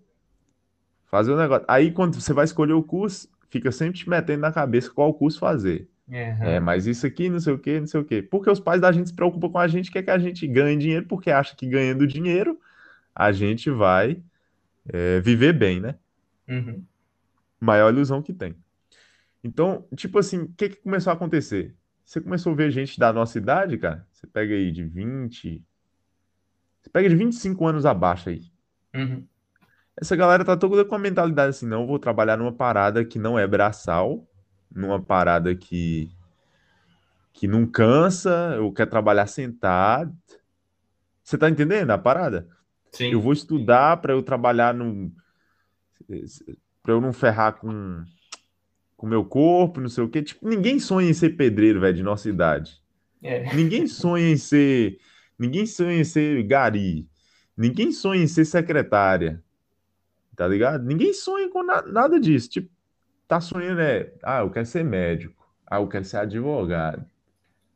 [1.05, 1.65] Fazer o negócio.
[1.67, 5.39] Aí, quando você vai escolher o curso, fica sempre te metendo na cabeça qual curso
[5.39, 5.89] fazer.
[6.07, 6.15] Uhum.
[6.15, 8.21] É, mas isso aqui, não sei o que, não sei o que.
[8.21, 10.77] Porque os pais da gente se preocupam com a gente, quer que a gente ganhe
[10.77, 12.59] dinheiro, porque acha que ganhando dinheiro
[13.13, 14.21] a gente vai
[14.87, 15.95] é, viver bem, né?
[16.47, 16.83] Uhum.
[17.59, 18.55] Maior ilusão que tem.
[19.43, 21.75] Então, tipo assim, o que, que começou a acontecer?
[22.05, 24.05] Você começou a ver gente da nossa idade, cara.
[24.11, 25.65] Você pega aí de 20.
[26.79, 28.43] Você pega de 25 anos abaixo aí.
[28.95, 29.27] Uhum.
[29.97, 33.39] Essa galera tá toda com a mentalidade assim: não, vou trabalhar numa parada que não
[33.39, 34.27] é braçal
[34.73, 36.11] numa parada que
[37.33, 40.15] que não cansa, eu quero trabalhar sentado.
[41.21, 42.47] Você tá entendendo a parada?
[42.91, 43.11] Sim.
[43.11, 45.11] Eu vou estudar para eu trabalhar no
[46.81, 48.05] para eu não ferrar com
[48.95, 50.21] com meu corpo, não sei o quê.
[50.21, 52.81] Tipo, ninguém sonha em ser pedreiro, velho, de nossa idade.
[53.21, 53.51] É.
[53.55, 54.99] Ninguém sonha em ser
[55.37, 57.07] ninguém sonha em ser gari.
[57.57, 59.43] Ninguém sonha em ser secretária.
[60.35, 60.83] Tá ligado?
[60.83, 62.49] Ninguém sonha com na nada disso.
[62.49, 62.69] Tipo,
[63.27, 67.05] tá sonhando é, ah, eu quero ser médico, ah, eu quero ser advogado.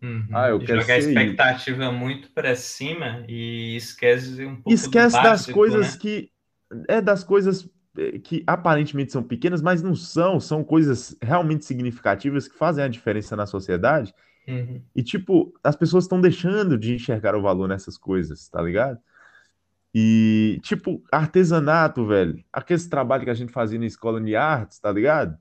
[0.01, 0.27] Uhum.
[0.31, 1.93] Ah, eu quero Jogar a expectativa isso.
[1.93, 5.99] muito para cima e esquece um pouco Esquece básico, das coisas né?
[5.99, 6.31] que
[6.87, 7.69] é das coisas
[8.23, 13.35] que aparentemente são pequenas, mas não são, são coisas realmente significativas que fazem a diferença
[13.35, 14.13] na sociedade.
[14.47, 14.81] Uhum.
[14.95, 18.99] E tipo, as pessoas estão deixando de enxergar o valor nessas coisas, tá ligado?
[19.93, 22.43] E, tipo, artesanato, velho.
[22.53, 25.37] Aquele trabalho que a gente fazia na escola de artes, tá ligado?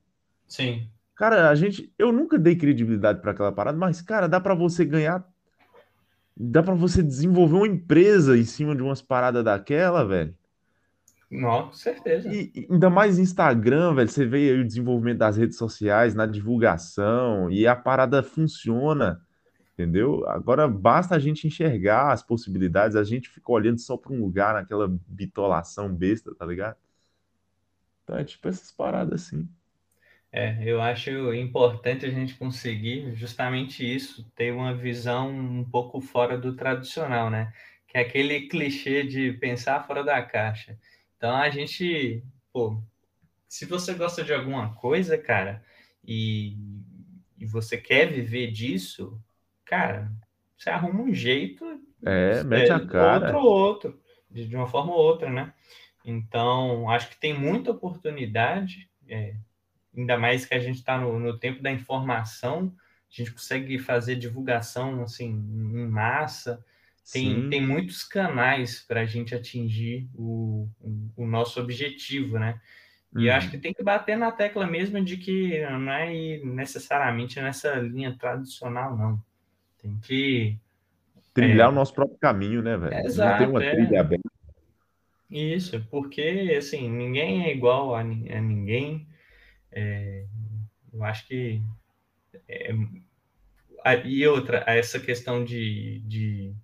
[0.46, 0.88] Sim.
[1.14, 1.92] Cara, a gente.
[1.98, 5.26] Eu nunca dei credibilidade para aquela parada, mas, cara, dá para você ganhar.
[6.34, 10.34] Dá para você desenvolver uma empresa em cima de umas paradas daquela, velho.
[11.30, 12.32] Não, com certeza.
[12.32, 14.08] E, ainda mais Instagram, velho.
[14.08, 19.20] Você vê aí o desenvolvimento das redes sociais, na divulgação, e a parada funciona.
[19.74, 20.28] Entendeu?
[20.28, 24.54] Agora basta a gente enxergar as possibilidades, a gente fica olhando só para um lugar
[24.54, 26.76] naquela bitolação besta, tá ligado?
[28.02, 29.48] Então é tipo essas paradas assim.
[30.32, 36.36] É, eu acho importante a gente conseguir justamente isso, ter uma visão um pouco fora
[36.36, 37.52] do tradicional, né?
[37.86, 40.76] Que é aquele clichê de pensar fora da caixa.
[41.18, 42.80] Então a gente, pô,
[43.48, 45.64] se você gosta de alguma coisa, cara,
[46.04, 46.56] e,
[47.36, 49.20] e você quer viver disso,
[49.64, 50.10] cara,
[50.56, 51.64] você arruma um jeito.
[52.06, 53.26] É, mete a cara.
[53.26, 54.00] Outro ou outro,
[54.30, 55.52] de, uma forma ou outra, né?
[56.04, 59.34] Então, acho que tem muita oportunidade, é,
[59.96, 62.72] ainda mais que a gente está no, no tempo da informação,
[63.10, 66.64] a gente consegue fazer divulgação assim em massa.
[67.12, 70.68] Tem, tem muitos canais para a gente atingir o,
[71.16, 72.60] o, nosso objetivo, né?
[73.16, 73.34] E uhum.
[73.34, 78.14] acho que tem que bater na tecla mesmo de que não é necessariamente nessa linha
[78.18, 79.22] tradicional, não.
[79.80, 80.58] Tem que.
[81.32, 83.06] Trilhar é, o nosso próprio caminho, né, velho?
[83.06, 83.70] Exato, Não tem uma é.
[83.70, 84.30] trilha aberta.
[85.30, 89.06] Isso, porque, assim, ninguém é igual a, a ninguém.
[89.72, 90.24] É,
[90.92, 91.62] eu acho que
[92.48, 92.74] é,
[94.04, 96.54] e outra, essa questão de, de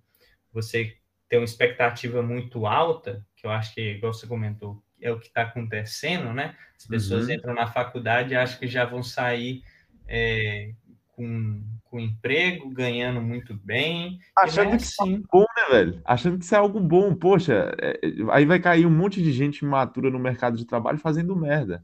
[0.55, 0.95] você
[1.29, 5.27] ter uma expectativa muito alta, que eu acho que, igual você comentou, é o que
[5.27, 6.55] está acontecendo, né?
[6.77, 7.33] As pessoas uhum.
[7.33, 9.61] entram na faculdade e acham que já vão sair
[10.07, 10.71] é,
[11.09, 14.19] com, com emprego, ganhando muito bem.
[14.37, 15.23] Achando é que isso é assim.
[15.31, 16.01] bom, né, velho?
[16.05, 17.13] Achando que isso é algo bom.
[17.13, 17.99] Poxa, é,
[18.31, 21.83] aí vai cair um monte de gente imatura no mercado de trabalho fazendo merda.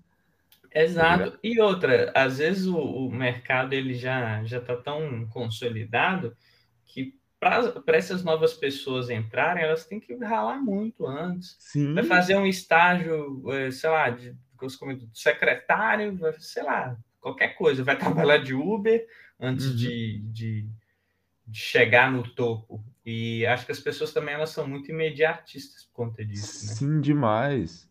[0.74, 1.38] Exato.
[1.44, 6.34] E outra, às vezes o, o mercado ele já já está tão consolidado
[6.86, 11.56] que para essas novas pessoas entrarem, elas têm que ralar muito antes.
[11.58, 11.96] Sim.
[11.96, 17.84] Vai fazer um estágio, eh, sei lá, de, de secretário, sei lá, qualquer coisa.
[17.84, 19.08] Vai trabalhar de Uber
[19.40, 19.76] antes uhum.
[19.76, 20.70] de, de,
[21.48, 22.86] de, chegar no topo.
[23.04, 26.68] E acho que as pessoas também elas são muito imediatistas por conta disso.
[26.68, 26.74] Né?
[26.76, 27.90] Sim, demais.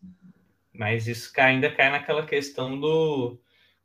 [0.73, 3.37] Mas isso ainda cai naquela questão do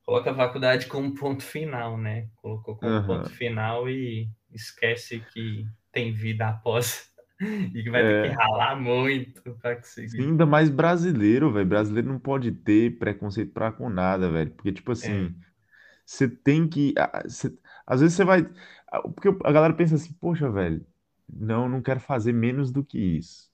[0.05, 2.29] coloca a faculdade como ponto final, né?
[2.37, 3.05] Colocou como uhum.
[3.05, 8.23] ponto final e esquece que tem vida após e que vai é.
[8.23, 10.21] ter que ralar muito para conseguir.
[10.21, 11.67] ainda mais brasileiro, velho.
[11.67, 14.51] Brasileiro não pode ter preconceito pra com nada, velho.
[14.53, 15.47] Porque, tipo assim, é.
[16.05, 16.95] você tem que.
[17.25, 18.49] Você, às vezes você vai.
[19.15, 20.85] Porque a galera pensa assim, poxa, velho,
[21.29, 23.51] não, não quero fazer menos do que isso.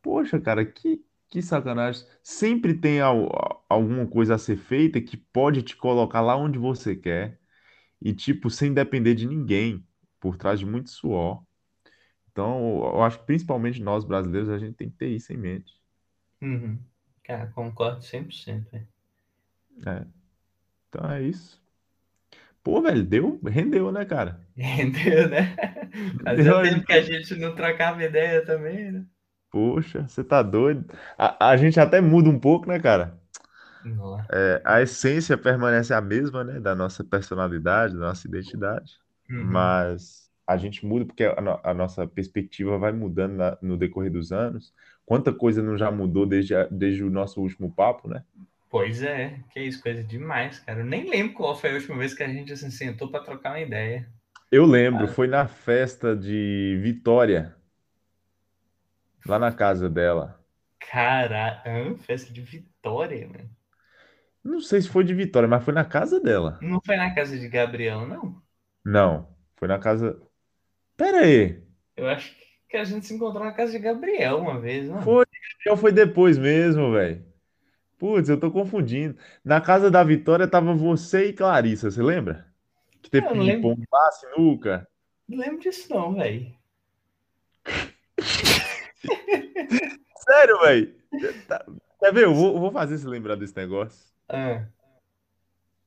[0.00, 2.06] Poxa, cara, que, que sacanagem.
[2.22, 6.96] Sempre tem al, alguma coisa a ser feita que pode te colocar lá onde você
[6.96, 7.38] quer.
[8.00, 9.84] E, tipo, sem depender de ninguém
[10.20, 11.42] por trás de muito suor.
[12.30, 15.74] Então, eu acho que principalmente nós brasileiros, a gente tem que ter isso em mente.
[16.40, 16.78] Uhum.
[17.24, 18.70] Cara, concordo 100%.
[18.70, 18.88] Véio.
[19.86, 20.06] É.
[20.88, 21.60] Então é isso.
[22.62, 24.40] Pô, velho, deu, rendeu, né, cara?
[24.56, 25.54] Rendeu, né?
[26.22, 29.06] Fazia deu, tempo que a gente não trocava ideia também, né?
[29.50, 30.84] Poxa, você tá doido?
[31.16, 33.18] A, a gente até muda um pouco, né, cara?
[34.30, 36.60] É, a essência permanece a mesma, né?
[36.60, 38.98] Da nossa personalidade, da nossa identidade.
[39.30, 39.44] Uhum.
[39.44, 44.32] Mas a gente muda porque a, a nossa perspectiva vai mudando na, no decorrer dos
[44.32, 44.72] anos.
[45.04, 48.24] Quanta coisa não já mudou desde, a, desde o nosso último papo, né?
[48.70, 50.80] Pois é, que isso, coisa demais, cara.
[50.80, 53.50] Eu nem lembro qual foi a última vez que a gente assim, sentou para trocar
[53.50, 54.08] uma ideia.
[54.50, 55.08] Eu lembro, ah.
[55.08, 57.54] foi na festa de Vitória,
[59.26, 60.42] lá na casa dela.
[60.78, 63.50] Caralho, festa de Vitória, mano.
[64.42, 66.58] Não sei se foi de Vitória, mas foi na casa dela.
[66.62, 68.40] Não foi na casa de Gabriel, não?
[68.88, 70.18] Não, foi na casa.
[70.96, 71.62] Pera aí.
[71.94, 72.34] Eu acho
[72.66, 75.02] que a gente se encontrou na casa de Gabriel uma vez, não?
[75.02, 77.22] Foi, Gabriel foi depois mesmo, velho.
[77.98, 79.14] Putz, eu tô confundindo.
[79.44, 82.46] Na casa da Vitória tava você e Clarissa, você lembra?
[83.02, 84.88] Que teve ping-pong lá, sinuca.
[85.28, 86.50] Não lembro disso não, velho.
[90.16, 90.94] Sério, velho?
[91.46, 91.62] Tá,
[92.00, 92.24] quer ver?
[92.24, 94.10] Eu vou, vou fazer você lembrar desse negócio.
[94.30, 94.64] Ah.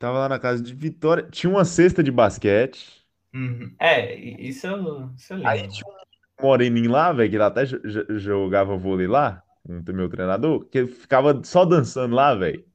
[0.02, 1.28] Tava lá na casa de Vitória.
[1.30, 3.06] Tinha uma cesta de basquete.
[3.32, 3.72] Uhum.
[3.80, 5.52] É, isso eu, isso eu lembro.
[5.52, 10.66] Aí tinha um moreninho lá, velho, que lá até jogava vôlei lá, o meu treinador,
[10.66, 12.66] que ficava só dançando lá, velho.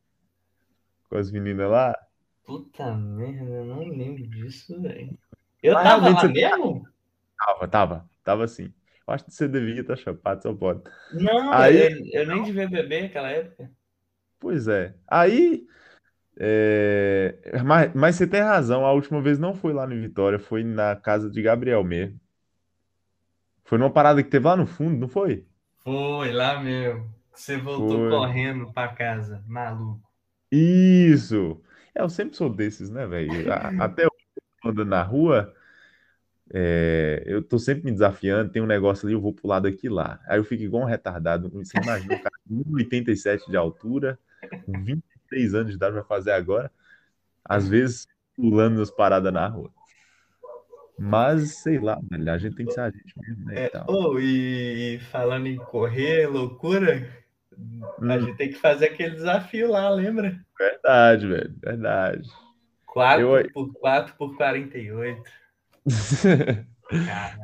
[1.11, 1.99] Com as meninas lá.
[2.45, 5.19] Puta merda, eu não lembro disso, velho.
[5.61, 6.89] Eu Mas tava lá mesmo?
[7.45, 8.11] Tava, tava.
[8.23, 8.73] Tava assim.
[9.05, 10.81] Eu acho que você devia estar chapado, só pode.
[11.13, 11.93] Não, aí...
[11.93, 13.69] eu, eu nem devia beber naquela época.
[14.39, 14.95] Pois é.
[15.09, 15.67] Aí
[16.39, 17.35] é,
[17.65, 20.95] mas, mas você tem razão, a última vez não foi lá no Vitória, foi na
[20.95, 22.21] casa de Gabriel mesmo.
[23.65, 25.47] Foi numa parada que teve lá no fundo, não foi?
[25.83, 27.09] Foi, lá mesmo.
[27.33, 28.11] Você voltou foi.
[28.11, 30.03] correndo pra casa, maluco.
[30.53, 31.61] Isso!
[31.95, 33.31] É, eu sempre sou desses, né, velho?
[33.83, 34.11] Até eu
[34.65, 35.55] andando na rua,
[36.53, 39.89] é, eu tô sempre me desafiando, tem um negócio ali, eu vou pro lado aqui
[39.89, 40.21] lá.
[40.29, 41.51] Aí eu fico igual um retardado.
[41.51, 44.19] Você imagina, um cara com 1,87 de altura,
[44.65, 46.71] com 20 três anos de idade vai fazer agora.
[47.45, 49.71] Às vezes pulando as paradas na rua.
[50.99, 51.99] Mas, sei lá,
[52.33, 53.65] a gente tem que ser a gente mesmo, né?
[53.65, 57.07] É, oh, e falando em correr, loucura,
[57.57, 57.83] hum.
[58.11, 60.41] a gente tem que fazer aquele desafio lá, lembra?
[60.59, 62.29] Verdade, velho, verdade.
[62.87, 63.53] 4 Eu...
[63.53, 65.23] por 4 por 48.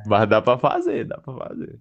[0.06, 1.78] Mas dá pra fazer, dá pra fazer.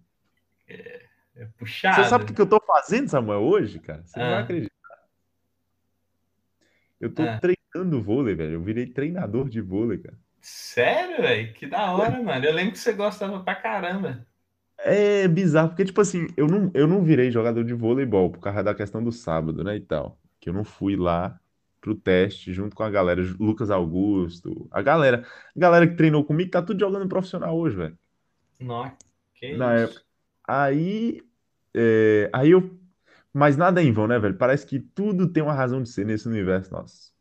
[0.68, 1.02] É,
[1.38, 2.04] é puxado.
[2.04, 4.04] Você sabe o que eu tô fazendo, Samuel, hoje, cara?
[4.06, 4.24] Você ah.
[4.24, 4.71] não vai acreditar.
[7.02, 7.40] Eu tô é.
[7.40, 8.54] treinando vôlei, velho.
[8.54, 10.18] Eu virei treinador de vôlei, cara.
[10.40, 11.54] Sério, velho?
[11.54, 12.46] Que da hora, mano.
[12.46, 14.26] Eu lembro que você gostava pra caramba.
[14.78, 18.64] É bizarro, porque, tipo assim, eu não, eu não virei jogador de voleibol por causa
[18.64, 20.20] da questão do sábado, né, e tal.
[20.40, 21.40] Que eu não fui lá
[21.80, 25.26] pro teste junto com a galera, Lucas Augusto, a galera,
[25.56, 27.98] a galera que treinou comigo tá tudo jogando profissional hoje, velho.
[28.60, 28.96] Nossa,
[29.36, 29.86] que Na isso.
[29.86, 30.02] Época.
[30.48, 31.22] Aí,
[31.76, 32.81] é, aí eu
[33.34, 34.38] mas nada é em vão, né, velho?
[34.38, 37.14] Parece que tudo tem uma razão de ser nesse universo nosso.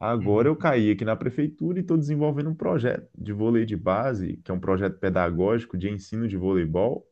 [0.00, 4.36] Agora eu caí aqui na prefeitura e estou desenvolvendo um projeto de vôlei de base,
[4.44, 7.04] que é um projeto pedagógico de ensino de voleibol,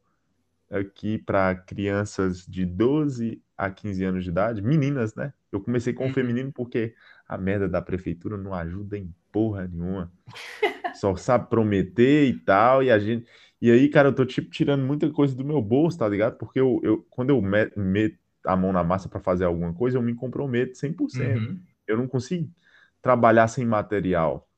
[0.70, 5.32] aqui para crianças de 12 a 15 anos de idade, meninas, né?
[5.52, 6.14] Eu comecei com o Uhum.
[6.14, 6.94] feminino porque
[7.28, 10.12] a merda da prefeitura não ajuda em porra nenhuma.
[10.92, 13.28] Só sabe prometer e tal, e a gente.
[13.60, 16.36] E aí, cara, eu tô tipo tirando muita coisa do meu bolso, tá ligado?
[16.38, 19.98] Porque eu, eu quando eu me- meto a mão na massa para fazer alguma coisa,
[19.98, 21.40] eu me comprometo 100%.
[21.40, 21.66] Uhum.
[21.86, 22.50] Eu não consigo
[23.02, 24.48] trabalhar sem material,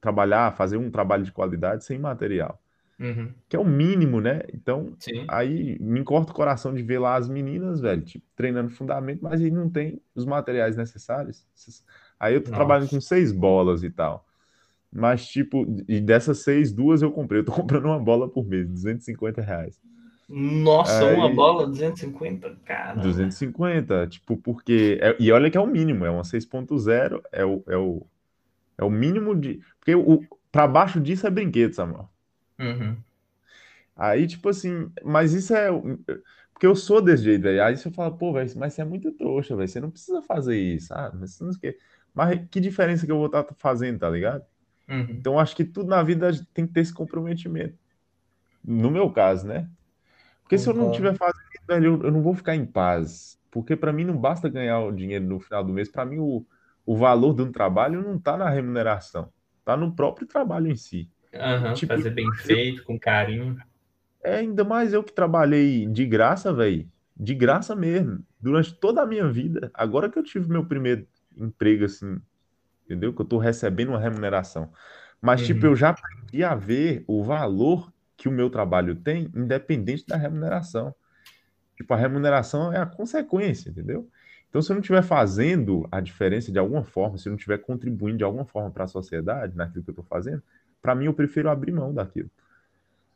[0.00, 2.62] trabalhar, fazer um trabalho de qualidade sem material,
[3.00, 3.34] Uhum.
[3.48, 4.40] que é o mínimo, né?
[4.54, 5.28] Então, Sim.
[5.28, 9.40] aí me encorta o coração de ver lá as meninas, velho, tipo, treinando fundamento, mas
[9.42, 11.46] aí não tem os materiais necessários.
[12.20, 12.54] Aí eu tô Nossa.
[12.54, 14.27] trabalhando com seis bolas e tal.
[14.92, 17.40] Mas, tipo, e dessas seis, duas eu comprei.
[17.40, 19.80] Eu tô comprando uma bola por mês, 250 reais.
[20.28, 23.00] Nossa, Aí- uma bola 250, cara.
[23.00, 24.98] 250, tipo, porque.
[25.00, 28.06] é- e olha que é o mínimo, é uma 6.0, é o, é, o,
[28.78, 29.60] é o mínimo de.
[29.78, 30.20] Porque o,
[30.52, 32.08] pra baixo disso é brinquedo, Samuel.
[32.58, 32.96] Uhum.
[33.96, 35.68] Aí, tipo assim, mas isso é.
[36.52, 37.62] Porque eu sou desse jeito, velho.
[37.62, 39.68] Aí você fala, pô, velho, mas você é muito trouxa, velho.
[39.68, 41.78] Você não precisa fazer isso, ah, mas não sei o quê.
[42.14, 44.44] Mas que diferença que eu vou estar fazendo, tá ligado?
[44.88, 45.20] Uhum.
[45.20, 47.78] Então, acho que tudo na vida tem que ter esse comprometimento.
[48.64, 49.70] No meu caso, né?
[50.42, 53.38] Porque se eu não estiver fazendo eu, eu não vou ficar em paz.
[53.50, 55.88] Porque para mim não basta ganhar o dinheiro no final do mês.
[55.90, 56.46] Para mim, o,
[56.86, 59.32] o valor de um trabalho não tá na remuneração,
[59.64, 61.10] tá no próprio trabalho em si.
[61.34, 63.56] Aham, Tipo, fazer bem feito, com carinho.
[64.22, 66.90] É ainda mais eu que trabalhei de graça, velho.
[67.16, 68.24] De graça mesmo.
[68.40, 69.70] Durante toda a minha vida.
[69.74, 72.20] Agora que eu tive meu primeiro emprego, assim,
[72.88, 73.14] entendeu?
[73.14, 74.72] Que eu tô recebendo uma remuneração.
[75.20, 75.66] Mas, tipo, Uhum.
[75.66, 80.94] eu já aprendi a ver o valor que o meu trabalho tem, independente da remuneração.
[81.76, 84.08] Tipo, a remuneração é a consequência, entendeu?
[84.48, 87.58] Então, se eu não estiver fazendo a diferença de alguma forma, se eu não estiver
[87.58, 90.42] contribuindo de alguma forma para a sociedade, naquilo que eu estou fazendo,
[90.82, 92.30] para mim eu prefiro abrir mão daquilo.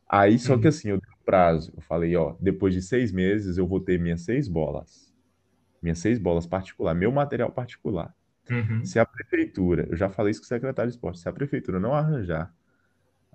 [0.09, 0.69] Aí, só que Uhum.
[0.69, 1.73] assim, eu dei um prazo.
[1.77, 5.13] Eu falei, ó, depois de seis meses eu vou ter minhas seis bolas.
[5.83, 8.15] Minhas seis bolas particular, meu material particular.
[8.51, 8.85] Uhum.
[8.85, 11.79] Se a prefeitura, eu já falei isso com o secretário de esporte, se a prefeitura
[11.81, 12.53] não arranjar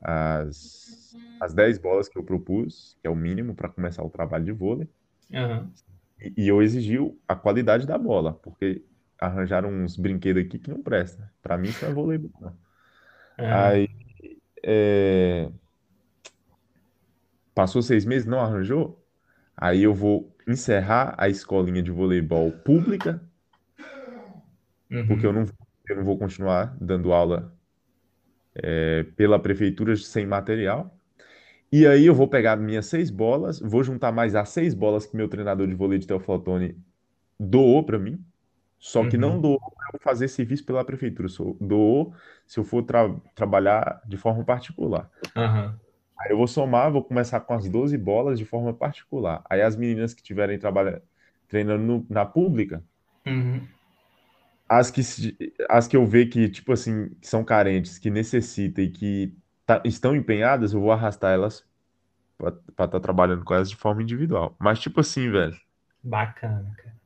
[0.01, 4.45] as, as 10 bolas que eu propus, que é o mínimo para começar o trabalho
[4.45, 4.89] de vôlei,
[5.33, 5.73] Aham.
[6.19, 6.97] e, e eu exigi
[7.27, 8.83] a qualidade da bola, porque
[9.19, 11.31] arranjaram uns brinquedos aqui que não presta.
[11.41, 12.57] Para mim isso é voleibol, não.
[13.39, 13.71] Aham.
[13.75, 13.89] Aí,
[14.63, 15.49] é,
[17.53, 19.03] passou seis meses, não arranjou?
[19.55, 23.26] Aí eu vou encerrar a escolinha de voleibol pública,
[24.91, 25.07] Uhum.
[25.07, 25.45] porque eu não,
[25.89, 27.57] eu não vou continuar dando aula
[28.69, 30.97] é, pela prefeitura sem material.
[31.71, 35.17] E aí eu vou pegar minhas seis bolas, vou juntar mais as seis bolas que
[35.17, 36.77] meu treinador de vôlei de Teoflotone
[37.39, 38.25] doou para mim,
[38.79, 39.41] só que não Uhum.
[39.41, 42.13] doou para eu fazer serviço pela prefeitura, só doou
[42.47, 45.11] se eu for tra- trabalhar de forma particular.
[45.35, 45.79] Aham.
[46.19, 49.43] Aí eu vou somar, vou começar com as 12 bolas de forma particular.
[49.49, 51.01] Aí as meninas que estiverem trabalhando,
[51.47, 52.83] treinando no- na pública,
[53.25, 53.67] Uhum.
[54.69, 55.01] As que,
[55.69, 59.81] as que eu ver que, tipo assim, que são carentes, que necessitam e que tá-
[59.85, 61.65] estão empenhadas, eu vou arrastar elas
[62.37, 62.49] pra
[62.87, 64.55] estar trabalhando com elas de forma individual.
[64.59, 65.57] Mas, tipo assim, velho,
[66.03, 66.97] Bacana, cara.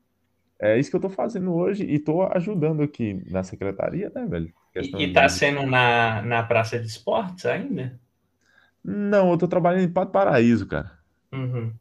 [0.59, 4.53] é isso que eu tô fazendo hoje e tô ajudando aqui na secretaria, né, velho?
[4.77, 7.97] E, e tá de- sendo na, na praça de esportes ainda?
[8.83, 10.99] Não, eu tô trabalhando em Pato Paraíso, cara.
[11.33, 11.77] Uhum.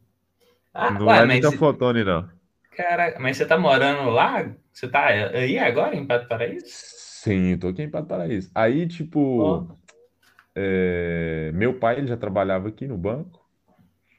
[0.73, 2.29] Ah, Não ué, é mas, fotone, não.
[2.75, 4.53] Cara, mas você tá morando lá?
[4.71, 6.65] Você tá aí agora em Pato Paraíso?
[6.67, 8.49] Sim, eu tô aqui em Pato Paraíso.
[8.55, 9.67] Aí, tipo, Ó.
[10.55, 13.47] é, meu pai ele já trabalhava aqui no banco.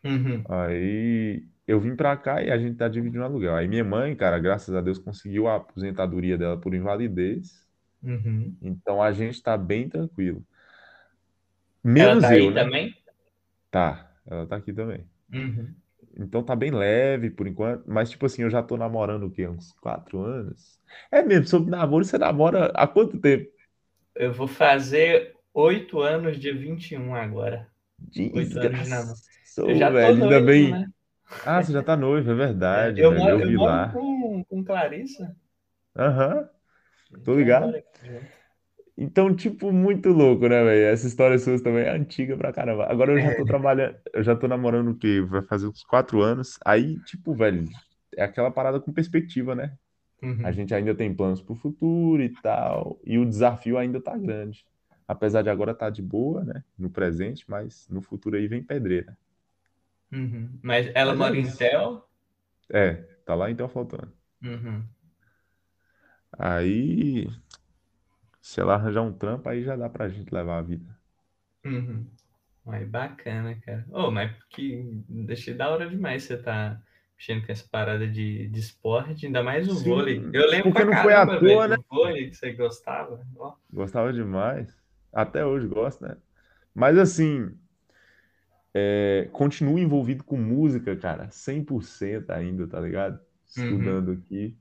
[0.04, 0.44] Uhum.
[0.48, 3.54] Aí eu vim pra cá e a gente tá dividindo aluguel.
[3.54, 7.66] Aí minha mãe, cara, graças a Deus, conseguiu a aposentadoria dela por invalidez.
[8.02, 8.54] Uhum.
[8.60, 10.44] Então a gente tá bem tranquilo.
[11.84, 12.62] Ela Menos tá eu, aí né?
[12.62, 12.96] também?
[13.70, 15.04] Tá, ela tá aqui também.
[15.32, 15.74] Uhum.
[16.18, 17.84] Então tá bem leve por enquanto.
[17.88, 19.48] Mas, tipo assim, eu já tô namorando o quê?
[19.48, 20.78] Uns quatro anos?
[21.10, 23.50] É mesmo, sobre namoro, você namora há quanto tempo?
[24.14, 27.70] Eu vou fazer oito anos dia 21 agora.
[28.32, 29.20] Oito anos de namoro.
[29.66, 30.80] Eu já tô velho, ainda noivo, bem.
[30.80, 30.86] né?
[31.44, 33.14] Ah, você já tá noivo, é verdade, eu velho.
[33.14, 35.36] moro, Eu eu moro com, com Clarissa.
[35.96, 36.48] Aham,
[37.24, 37.80] tô Já ligado.
[38.96, 40.86] Então, tipo, muito louco, né, velho?
[40.86, 42.86] Essa história sua também é antiga pra caramba.
[42.86, 45.20] Agora eu já tô trabalhando, eu já tô namorando o quê?
[45.22, 46.58] Vai fazer uns quatro anos.
[46.64, 47.64] Aí, tipo, velho,
[48.16, 49.76] é aquela parada com perspectiva, né?
[50.22, 50.46] Uhum.
[50.46, 54.64] A gente ainda tem planos pro futuro e tal, e o desafio ainda tá grande.
[55.08, 56.62] Apesar de agora tá de boa, né?
[56.78, 59.16] No presente, mas no futuro aí vem pedreira.
[60.12, 60.58] Uhum.
[60.62, 61.58] Mas ela Mas é mora em isso.
[61.58, 62.08] Tel?
[62.70, 64.12] É, tá lá então faltando.
[64.42, 64.84] Uhum.
[66.38, 67.28] Aí,
[68.42, 70.84] Se ela arranjar um trampo, aí já dá pra gente levar a vida.
[71.64, 72.04] Uhum.
[72.66, 73.86] Ué, bacana, cara.
[73.88, 76.80] Ô, mas que deixei da hora demais você tá
[77.16, 80.18] mexendo com essa parada de, de esporte, ainda mais o Sim, vôlei.
[80.32, 81.76] Eu lembro porque não foi à toa, velho, né?
[81.76, 83.24] do vôlei que você gostava.
[83.36, 83.54] Ó.
[83.72, 84.76] Gostava demais.
[85.12, 86.16] Até hoje gosto, né?
[86.74, 87.56] Mas assim,
[88.74, 93.20] é, continuo envolvido com música, cara, 100% ainda, tá ligado?
[93.46, 94.56] Estudando aqui.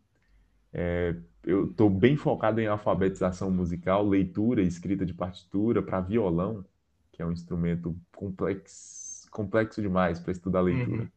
[0.71, 6.65] É, eu tô bem focado em alfabetização musical, leitura e escrita de partitura para violão,
[7.11, 11.03] que é um instrumento complexo, complexo demais para estudar leitura.
[11.03, 11.11] Uhum.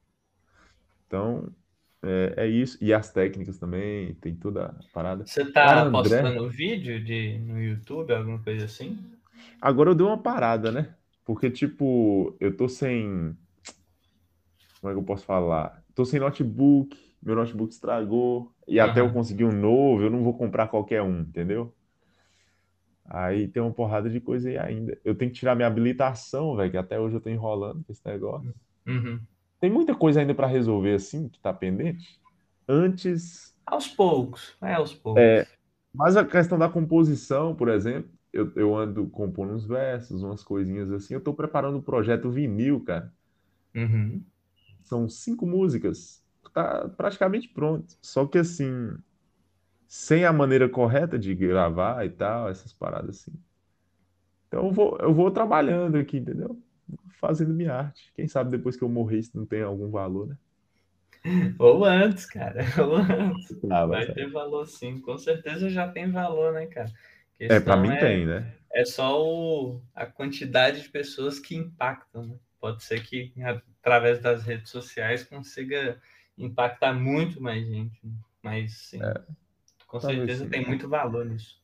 [1.07, 1.53] Então,
[2.03, 2.79] é, é isso.
[2.83, 5.27] E as técnicas também, tem toda a parada.
[5.27, 8.97] Você tá Cara, André- postando vídeo de, no YouTube, alguma coisa assim?
[9.61, 10.95] Agora eu dei uma parada, né?
[11.25, 13.37] Porque, tipo, eu tô sem.
[14.81, 15.85] Como é que eu posso falar?
[15.95, 20.37] Tô sem notebook, meu notebook estragou, e até eu conseguir um novo, eu não vou
[20.37, 21.75] comprar qualquer um, entendeu?
[23.07, 24.99] Aí tem uma porrada de coisa aí ainda.
[25.05, 28.05] Eu tenho que tirar minha habilitação, velho, que até hoje eu tô enrolando com esse
[28.05, 28.55] negócio.
[28.87, 29.21] Uhum.
[29.61, 32.19] Tem muita coisa ainda pra resolver, assim, que tá pendente.
[32.69, 33.55] Antes.
[33.67, 35.23] Aos poucos, é aos poucos.
[35.23, 35.47] É.
[35.93, 40.91] Mas a questão da composição, por exemplo, eu, eu ando compondo uns versos, umas coisinhas
[40.91, 41.15] assim.
[41.15, 43.13] Eu tô preparando um projeto vinil, cara.
[43.75, 44.23] Uhum.
[44.83, 46.24] São cinco músicas.
[46.55, 47.99] Tá praticamente pronto.
[48.01, 48.97] Só que assim,
[49.89, 53.33] sem a maneira correta de gravar e tal, essas paradas assim.
[54.49, 56.59] Então eu vou, eu vou trabalhando aqui, entendeu?
[57.21, 58.13] Fazendo minha arte.
[58.15, 60.37] Quem sabe depois que eu morrer isso não tem algum valor, né?
[61.59, 62.61] Ou antes, cara.
[62.79, 63.57] Ou antes.
[63.71, 65.01] Ah, Vai ter valor sim.
[65.01, 66.93] Com certeza já tem valor, né, cara?
[67.49, 68.55] É, pra questão mim é, tem, né?
[68.73, 72.37] é só o, a quantidade de pessoas que impactam, né?
[72.61, 76.01] Pode ser que através das redes sociais consiga
[76.39, 77.99] impactar muito mais gente.
[78.07, 78.13] né?
[78.43, 79.15] Mas sim,
[79.89, 80.49] com talvez certeza sim.
[80.49, 81.63] tem muito valor nisso.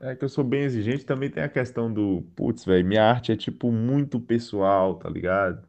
[0.00, 3.32] É que eu sou bem exigente, também tem a questão do, putz, velho, minha arte
[3.32, 5.66] é tipo muito pessoal, tá ligado?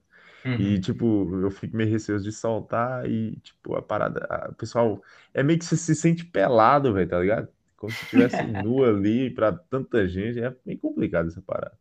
[0.58, 0.82] E, Uhum.
[0.82, 4.26] tipo, eu fico meio receoso de soltar e, tipo, a parada.
[4.30, 5.02] a- O pessoal
[5.34, 7.50] é meio que você se sente pelado, velho, tá ligado?
[7.78, 10.39] Como se estivesse nu ali pra tanta gente.
[10.41, 11.78] É bem complicado essa parada.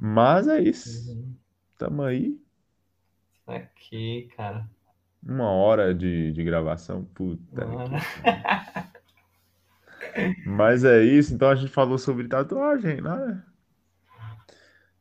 [0.00, 1.08] Mas é isso.
[1.08, 1.38] Uhum.
[1.78, 2.38] Tamo aí.
[3.46, 4.66] Aqui, cara.
[5.22, 7.04] Uma hora de, de gravação.
[7.04, 7.96] Puta Mano.
[7.96, 8.00] que.
[10.44, 11.34] Mas é isso.
[11.34, 13.42] Então a gente falou sobre tatuagem, né?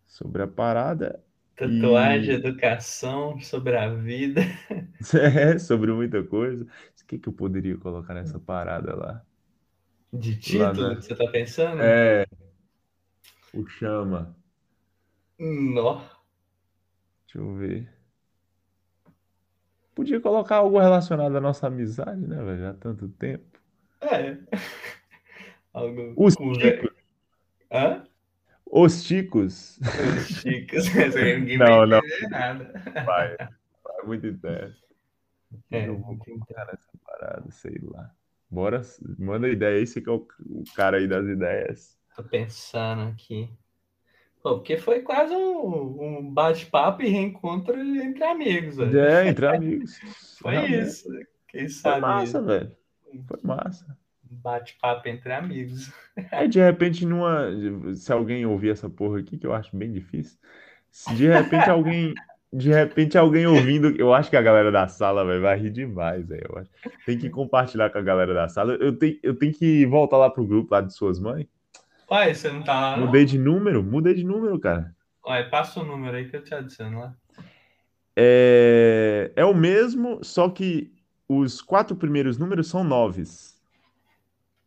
[0.08, 1.24] Sobre a parada.
[1.56, 4.42] Tatuagem, E- educação, sobre a vida.
[5.14, 6.66] É, sobre muita coisa.
[6.66, 9.26] O que que eu poderia colocar nessa parada lá?
[10.14, 11.82] De Lá título na- que você tá pensando?
[11.82, 12.26] É.
[13.54, 14.36] O chama.
[15.76, 15.90] Nó.
[17.26, 17.99] Deixa eu ver.
[20.00, 22.58] Podia colocar algo relacionado à nossa amizade, né, velho?
[22.58, 23.60] Já há tanto tempo.
[24.00, 24.38] É.
[25.74, 26.90] Algo Os Ticos.
[27.70, 28.06] Hã?
[28.66, 29.78] Os Ticos.
[29.82, 30.86] Os chicos.
[31.20, 32.00] Ninguém Não, não.
[32.30, 32.72] nada.
[33.06, 33.36] Vai.
[33.84, 34.74] Vai muito ideia.
[35.70, 37.52] É, eu vou colocar nessa parada?
[37.52, 38.10] Sei lá.
[38.50, 38.82] Bora,
[39.18, 42.00] manda ideia aí, você que é o, o cara aí das ideias.
[42.16, 43.50] Tô pensando aqui.
[44.42, 49.00] Porque foi quase um, um bate-papo e reencontro entre amigos, velho.
[49.00, 50.00] É, entre amigos.
[50.42, 50.82] Foi Realmente.
[50.82, 51.10] isso.
[51.50, 52.72] Quem Foi sabe massa, velho.
[53.28, 53.86] Foi massa.
[54.32, 55.92] um bate-papo entre amigos.
[56.32, 57.50] Aí, de repente, numa.
[57.96, 60.38] Se alguém ouvir essa porra aqui, que eu acho bem difícil.
[60.90, 62.14] Se de repente alguém.
[62.52, 63.90] De repente, alguém ouvindo.
[64.00, 66.26] Eu acho que a galera da sala véio, vai rir demais,
[66.58, 66.72] acho.
[67.06, 68.74] Tem que compartilhar com a galera da sala.
[68.76, 71.46] Eu tenho, eu tenho que voltar lá pro grupo lá de suas mães.
[72.10, 72.98] Uai, você não tá?
[72.98, 74.96] Mudei de número, mudei de número, cara.
[75.26, 77.16] Uai, passa o número aí que eu te adiciono lá.
[78.16, 80.92] É, é o mesmo, só que
[81.28, 83.60] os quatro primeiros números são noves.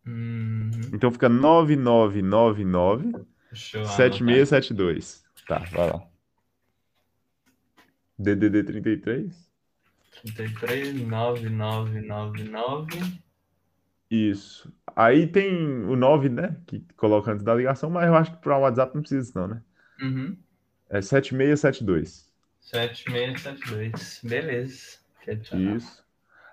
[0.07, 0.71] Uhum.
[0.93, 5.25] Então fica 9999 Deixa eu 7672.
[5.47, 6.03] Tá, vai lá.
[8.19, 9.53] DDD 33.
[10.35, 13.22] 33 9999
[14.13, 14.71] Isso.
[14.95, 15.57] Aí tem
[15.87, 16.55] o 9, né?
[16.67, 19.49] Que coloca antes da ligação, mas eu acho que para o WhatsApp não precisa não,
[19.49, 19.63] né?
[20.03, 20.37] uhum.
[20.91, 22.31] É 7672.
[22.61, 24.21] 7672.
[24.23, 24.99] Beleza.
[25.55, 26.05] Isso.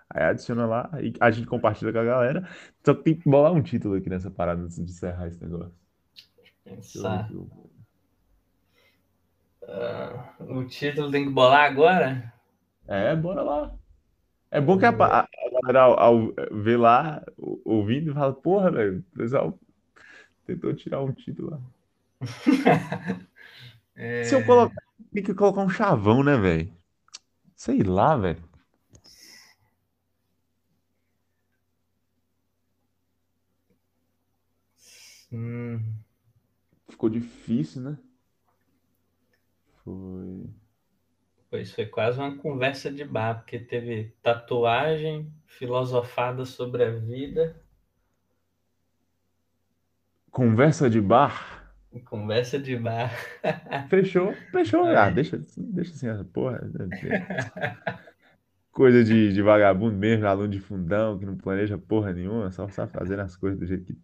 [0.10, 2.48] Aí adiciona lá e a gente compartilha com a galera.
[2.86, 5.74] Só tem que bolar um título aqui nessa parada antes de encerrar esse negócio.
[6.38, 7.20] Deixa eu Pensar.
[7.20, 7.50] aqui o-
[10.70, 12.34] título tem que bolar agora?
[12.88, 13.76] É, bora lá.
[14.50, 15.28] É bom que a- a
[15.62, 17.24] galera ao, ao ver lá,
[17.66, 19.60] ouvindo, fala, porra, velho, o pessoal
[20.46, 21.62] tentou tirar um título lá.
[24.02, 24.82] É, Se eu colocar,
[25.12, 26.74] tem que colocar um chavão, né, velho?
[27.54, 28.42] Sei lá, velho.
[36.90, 37.98] ficou difícil, né?
[39.84, 40.50] Foi.
[41.50, 47.60] Pois foi quase uma conversa de bar, porque teve tatuagem, filosofada sobre a vida.
[50.30, 51.74] Conversa de bar?
[52.06, 53.12] Conversa de bar.
[53.90, 54.86] Fechou, fechou.
[54.88, 54.96] É.
[54.96, 56.62] Ah, deixa, deixa assim, essa porra.
[58.72, 62.92] Coisa de, de vagabundo mesmo, aluno de fundão, que não planeja porra nenhuma, só sabe
[62.92, 63.98] fazer as coisas do jeito que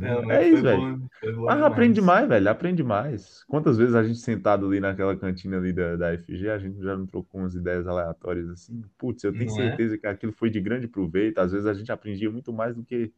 [0.00, 1.10] não, é isso, velho.
[1.36, 2.48] Mas aprende mais, velho.
[2.48, 3.44] Aprende mais.
[3.44, 6.96] Quantas vezes a gente sentado ali naquela cantina ali da, da FG, a gente já
[6.96, 8.82] não trocou umas ideias aleatórias assim?
[8.96, 9.68] Putz, eu tenho não é?
[9.68, 9.98] certeza é?
[9.98, 11.38] que aquilo foi de grande proveito.
[11.38, 13.12] Às vezes a gente aprendia muito mais do que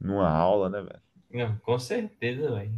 [0.00, 1.00] numa aula, né, velho?
[1.32, 2.72] Não, com certeza, velho.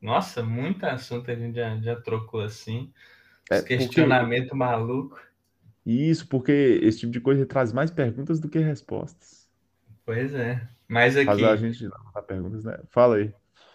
[0.00, 2.92] Nossa, muito assunto a gente já, já trocou assim.
[3.50, 4.56] É, questionamento porque...
[4.56, 5.20] maluco.
[5.84, 9.43] Isso, porque esse tipo de coisa traz mais perguntas do que respostas.
[10.04, 10.60] Pois é.
[10.88, 11.26] Mas aqui.
[11.26, 12.78] Fazer a gente levantar perguntas, né?
[12.90, 13.32] Fala aí.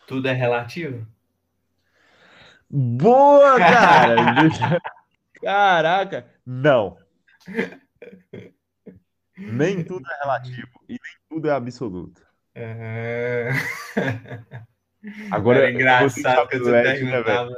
[0.07, 1.07] Tudo é relativo?
[2.69, 4.81] Boa, cara!
[5.41, 6.27] Caraca!
[6.45, 6.97] Não.
[9.37, 10.99] Nem tudo é relativo e nem
[11.29, 12.21] tudo é absoluto.
[12.53, 13.49] É...
[15.31, 17.49] Agora, Era engraçado que você né, perguntava.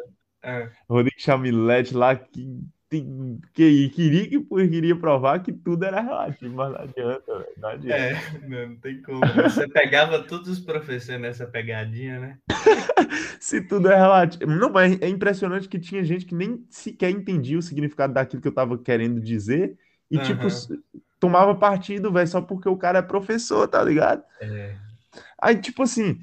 [0.44, 6.74] Né, Rodrigo Chamilete lá que que, queria que queria provar que tudo era relativo, mas
[6.74, 7.98] não adianta, véio, não adianta.
[7.98, 9.22] É, não, não, tem como.
[9.44, 12.38] Você pegava todos os professores nessa pegadinha, né?
[13.40, 14.52] Se tudo é relativo.
[14.52, 18.48] Não, mas é impressionante que tinha gente que nem sequer entendia o significado daquilo que
[18.50, 19.78] eu tava querendo dizer
[20.10, 20.24] e, uhum.
[20.24, 20.48] tipo,
[21.18, 24.22] tomava partido, velho, só porque o cara é professor, tá ligado?
[24.42, 24.76] É.
[25.42, 26.22] Aí, tipo assim,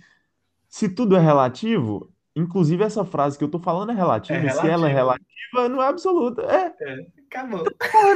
[0.69, 4.39] se tudo é relativo, Inclusive, essa frase que eu tô falando é relativa.
[4.39, 6.43] É se ela é relativa, não é absoluta.
[6.43, 6.72] É.
[6.80, 7.64] é acabou.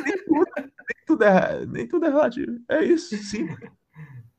[0.05, 0.71] nem, tudo, nem,
[1.07, 2.61] tudo é, nem tudo é relativo.
[2.69, 3.49] É isso, sim.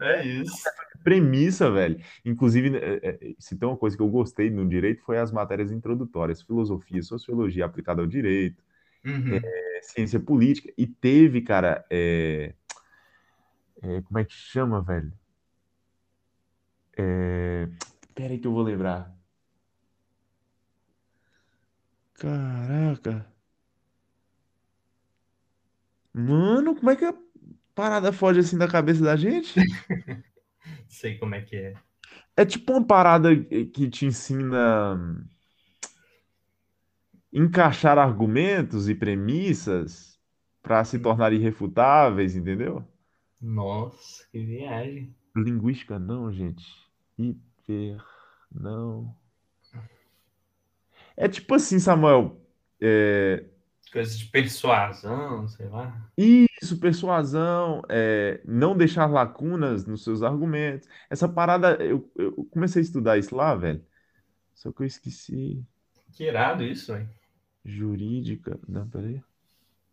[0.01, 0.63] É isso.
[1.03, 1.99] Premissa, velho.
[2.23, 5.69] Inclusive, é, é, se tem uma coisa que eu gostei no direito foi as matérias
[5.69, 8.63] introdutórias, filosofia, sociologia aplicada ao direito,
[9.05, 9.36] uhum.
[9.36, 10.73] é, ciência política.
[10.77, 12.53] E teve, cara, é,
[13.81, 15.11] é, como é que chama, velho?
[16.95, 17.67] É,
[18.15, 19.13] peraí que eu vou lembrar.
[22.14, 23.26] Caraca.
[26.14, 27.16] Mano, como é que a
[27.74, 29.53] parada foge assim da cabeça da gente?
[30.88, 31.74] Sei como é que é.
[32.38, 35.26] É tipo uma parada que te ensina
[37.32, 40.20] encaixar argumentos e premissas
[40.61, 42.88] para se tornar irrefutáveis, entendeu?
[43.41, 45.16] Nossa, que viagem.
[45.36, 46.66] Linguística não, gente.
[47.18, 48.03] Hiper
[48.51, 49.16] não.
[51.16, 52.41] É tipo assim, Samuel.
[52.82, 53.45] É...
[53.91, 56.09] Coisas de persuasão, sei lá.
[56.18, 60.89] Isso, persuasão, é, não deixar lacunas nos seus argumentos.
[61.11, 63.86] Essa parada, eu, eu comecei a estudar isso lá, velho.
[64.55, 65.64] Só que eu esqueci.
[66.11, 67.07] Que irado isso, velho.
[67.64, 68.59] Jurídica.
[68.68, 69.22] Não, peraí.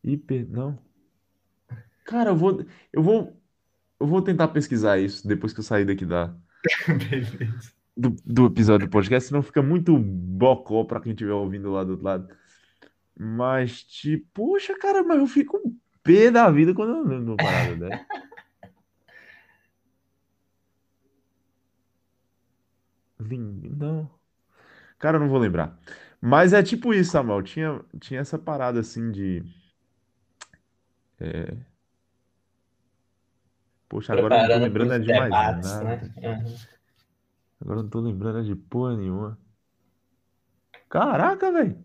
[0.03, 0.47] Hiper.
[0.49, 0.79] Não.
[2.05, 2.65] Cara, eu vou.
[2.91, 3.37] Eu vou.
[4.01, 6.35] Eu vou tentar pesquisar isso depois que eu sair daqui da.
[6.89, 11.85] Beleza do, do episódio do podcast, senão fica muito bocó para quem estiver ouvindo lá
[11.85, 12.29] do outro lado.
[13.19, 15.61] Mas, tipo, poxa, cara, mas eu fico
[16.03, 18.07] pé da vida quando eu não parada né?
[23.77, 24.11] Não.
[24.99, 25.79] Cara, eu não vou lembrar.
[26.21, 27.43] Mas é tipo isso, Samuel.
[27.43, 29.43] Tinha, tinha essa parada assim de.
[31.19, 31.57] É...
[33.89, 35.85] Poxa, agora eu não tô lembrando é de mais nada.
[35.85, 36.13] Né?
[36.17, 36.57] Uhum.
[37.61, 39.39] Agora não tô lembrando de porra nenhuma.
[40.89, 41.79] Caraca, velho.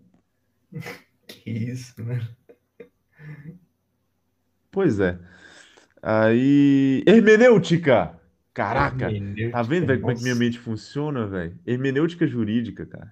[1.28, 2.20] Que isso, né?
[4.72, 5.18] Pois é.
[6.02, 7.04] Aí.
[7.08, 8.20] Hermenêutica!
[8.54, 9.12] Caraca!
[9.12, 11.58] Hermenêutica, tá vendo, velho, como é que minha mente funciona, velho?
[11.66, 13.12] Hermenêutica jurídica, cara.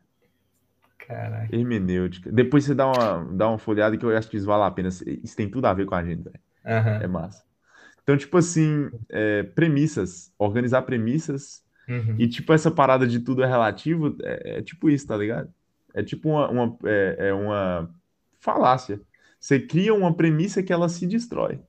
[0.99, 1.55] Caraca.
[1.55, 2.31] Hermenêutica.
[2.31, 4.89] Depois você dá uma, dá uma folhada que eu acho que isso vale a pena.
[4.89, 6.39] Isso tem tudo a ver com a gente, velho.
[6.65, 7.01] Uhum.
[7.01, 7.43] É massa.
[8.03, 10.31] Então, tipo assim, é, premissas.
[10.37, 12.15] Organizar premissas Uhum.
[12.17, 15.53] E, tipo, essa parada de tudo é relativo, é, é tipo isso, tá ligado?
[15.93, 17.93] É tipo uma, uma, é, é, uma
[18.39, 18.99] falácia.
[19.39, 21.59] Você cria uma premissa que ela se destrói.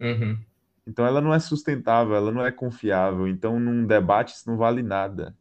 [0.00, 0.38] Uhum.
[0.86, 3.26] Então ela não é sustentável, ela não é confiável.
[3.26, 5.34] Então, num debate, isso não vale nada.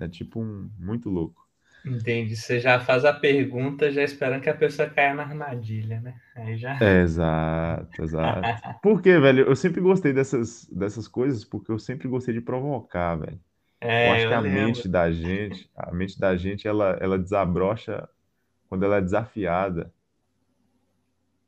[0.00, 1.43] É tipo um muito louco.
[1.84, 2.34] Entendi.
[2.34, 6.18] Você já faz a pergunta já esperando que a pessoa caia na armadilha, né?
[6.34, 6.78] Aí já.
[6.82, 8.40] É, exato, exato.
[8.82, 9.44] Por quê, velho?
[9.46, 13.38] Eu sempre gostei dessas, dessas coisas porque eu sempre gostei de provocar, velho.
[13.80, 14.62] É, eu acho eu que a lembro.
[14.62, 18.08] mente da gente, a mente da gente, ela, ela desabrocha
[18.66, 19.92] quando ela é desafiada.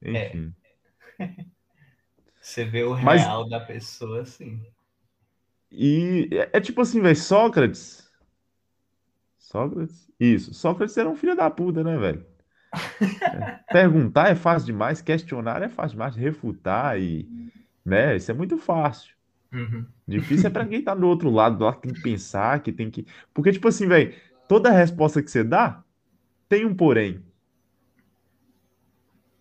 [0.02, 0.54] Enfim.
[1.18, 1.28] É.
[2.38, 3.22] Você vê o Mas...
[3.22, 4.62] real da pessoa assim.
[5.72, 8.05] E é, é tipo assim, velho, Sócrates
[9.56, 10.10] Sócrates?
[10.20, 10.52] Isso.
[10.52, 12.26] Sócrates era um filho da puta, né, velho?
[13.00, 13.72] É.
[13.72, 17.26] Perguntar é fácil demais, questionar é fácil demais, refutar e.
[17.84, 18.16] Né?
[18.16, 19.14] Isso é muito fácil.
[19.52, 19.86] Uhum.
[20.06, 22.90] Difícil é pra quem tá do outro lado, lá que tem que pensar, que tem
[22.90, 23.06] que.
[23.32, 24.14] Porque, tipo assim, velho,
[24.46, 25.82] toda resposta que você dá
[26.48, 27.24] tem um porém.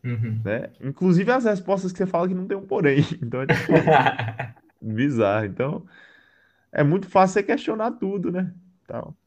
[0.01, 0.39] Uhum.
[0.45, 0.69] Né?
[0.79, 3.03] Inclusive as respostas que você fala que não tem um porém.
[3.21, 3.73] Então é tipo,
[4.81, 5.45] bizarro.
[5.45, 5.85] Então
[6.71, 8.53] é muito fácil você questionar tudo, né?
[8.87, 9.17] Tal.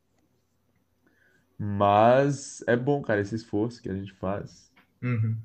[1.58, 4.70] Mas é bom, cara, esse esforço que a gente faz.
[5.02, 5.36] Uhum.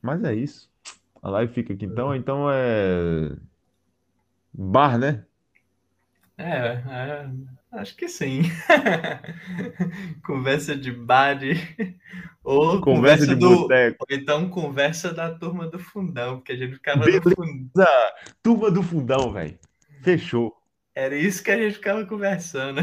[0.00, 0.70] Mas é isso.
[1.22, 2.14] A live fica aqui então.
[2.14, 3.36] Então é.
[4.54, 5.24] Bar, né?
[6.38, 7.30] É, é,
[7.72, 8.42] acho que sim.
[10.24, 11.54] Conversa de bar de-
[12.44, 13.96] ou Conversa de do boteco.
[14.08, 17.30] ou então conversa da turma do fundão, porque a gente ficava no Beleza.
[17.34, 17.86] fundão.
[18.42, 19.58] Turma do fundão, velho.
[20.02, 20.56] Fechou.
[20.98, 22.80] Era isso que a gente ficava conversando.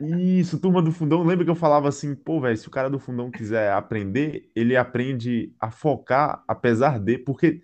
[0.00, 1.22] Isso, turma do fundão.
[1.22, 4.76] Lembra que eu falava assim, pô, velho, se o cara do fundão quiser aprender, ele
[4.76, 7.62] aprende a focar, apesar de, porque,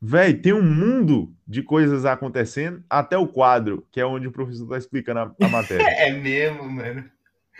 [0.00, 4.68] velho, tem um mundo de coisas acontecendo até o quadro, que é onde o professor
[4.68, 5.84] tá explicando a, a matéria.
[5.98, 7.04] É mesmo, mano.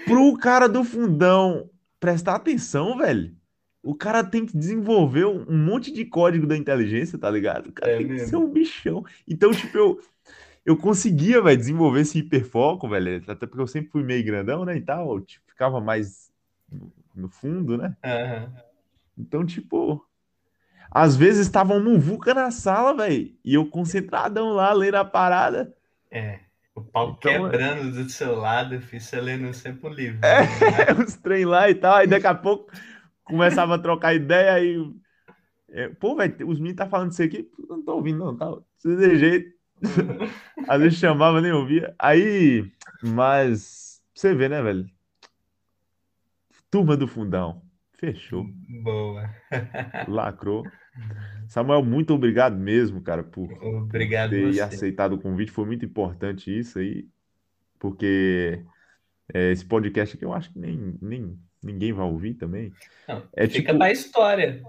[0.04, 1.70] Pro cara do fundão
[2.00, 3.34] prestar atenção, velho,
[3.82, 7.68] o cara tem que desenvolver um monte de código da inteligência, tá ligado?
[7.68, 8.28] O cara É tem que mesmo.
[8.28, 9.04] ser um bichão.
[9.26, 10.00] Então, tipo, eu,
[10.64, 14.76] eu conseguia, velho, desenvolver esse hiperfoco, velho, até porque eu sempre fui meio grandão, né,
[14.76, 16.32] e tal, eu, tipo, ficava mais
[17.14, 17.96] no- fundo, né?
[18.04, 18.52] Aham.
[19.16, 20.04] Então, tipo,
[20.90, 25.74] às vezes tava um muvuca na sala, velho, e eu concentradão lá, lendo a parada.
[26.10, 26.40] É.
[26.74, 30.18] O pau Então, é- quebrando do seu lado, fiz você lendo sempre um livro.
[30.24, 32.70] É, os trem lá e tal, aí daqui a pouco
[33.24, 34.92] começava a trocar ideia e.
[35.70, 38.50] é, pô, velho, os meninos tá falando isso aqui, não tô ouvindo, não, tá?
[38.84, 39.53] Desse jeito.
[40.68, 41.94] Às vezes chamava, nem ouvia.
[41.98, 42.70] Aí,
[43.02, 44.86] mas você vê, né, velho?
[46.70, 47.62] Turma do fundão.
[47.92, 48.44] Fechou.
[48.82, 49.30] Boa.
[50.08, 50.64] Lacrou.
[51.48, 54.60] Samuel, muito obrigado mesmo, cara, por Obrigado ter você.
[54.60, 55.50] aceitado o convite.
[55.50, 57.06] Foi muito importante isso aí,
[57.78, 58.62] porque
[59.32, 62.72] é, esse podcast aqui eu acho que nem, nem ninguém vai ouvir também.
[63.08, 64.62] Não, É fica tipo- pra história.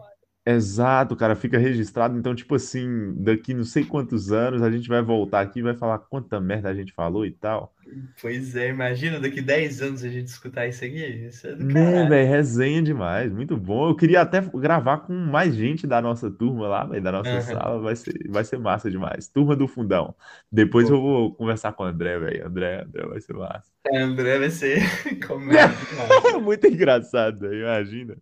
[0.47, 2.17] Exato, cara, fica registrado.
[2.17, 5.73] Então, tipo assim, daqui não sei quantos anos a gente vai voltar aqui e vai
[5.73, 7.73] falar quanta merda a gente falou e tal.
[8.21, 11.03] Pois é, imagina daqui 10 anos a gente escutar isso aqui.
[11.03, 13.89] Isso é do Né, velho, resenha demais, muito bom.
[13.89, 17.79] Eu queria até gravar com mais gente da nossa turma lá, velho, da nossa sala,
[17.79, 19.27] vai ser, vai ser massa demais.
[19.27, 20.15] Turma do Fundão.
[20.51, 22.47] Depois eu vou conversar com o André, velho.
[22.47, 23.71] André, André vai ser massa.
[23.87, 24.79] É, André vai ser
[25.25, 25.73] comédia.
[26.41, 28.15] Muito engraçado, velho, imagina.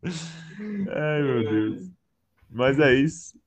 [0.88, 1.94] Ai, meu Deus.
[2.54, 3.38] Mas é isso.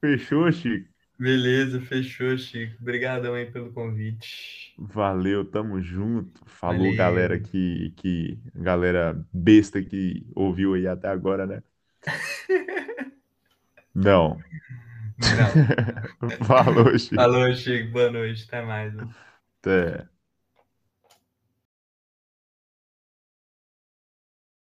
[0.00, 0.88] Fechou, Chico?
[1.18, 2.76] Beleza, fechou, Chico.
[2.80, 4.74] Obrigadão aí pelo convite.
[4.76, 6.42] Valeu, tamo junto.
[6.46, 6.96] Falou, Valeu.
[6.96, 11.62] galera que, que galera besta que ouviu aí até agora, né?
[13.94, 14.38] Não.
[15.18, 15.62] Não.
[16.44, 17.14] Falou, Chico.
[17.14, 17.92] Falou, Chico.
[17.92, 18.44] Boa noite.
[18.46, 18.94] Até mais.
[19.60, 20.11] Até.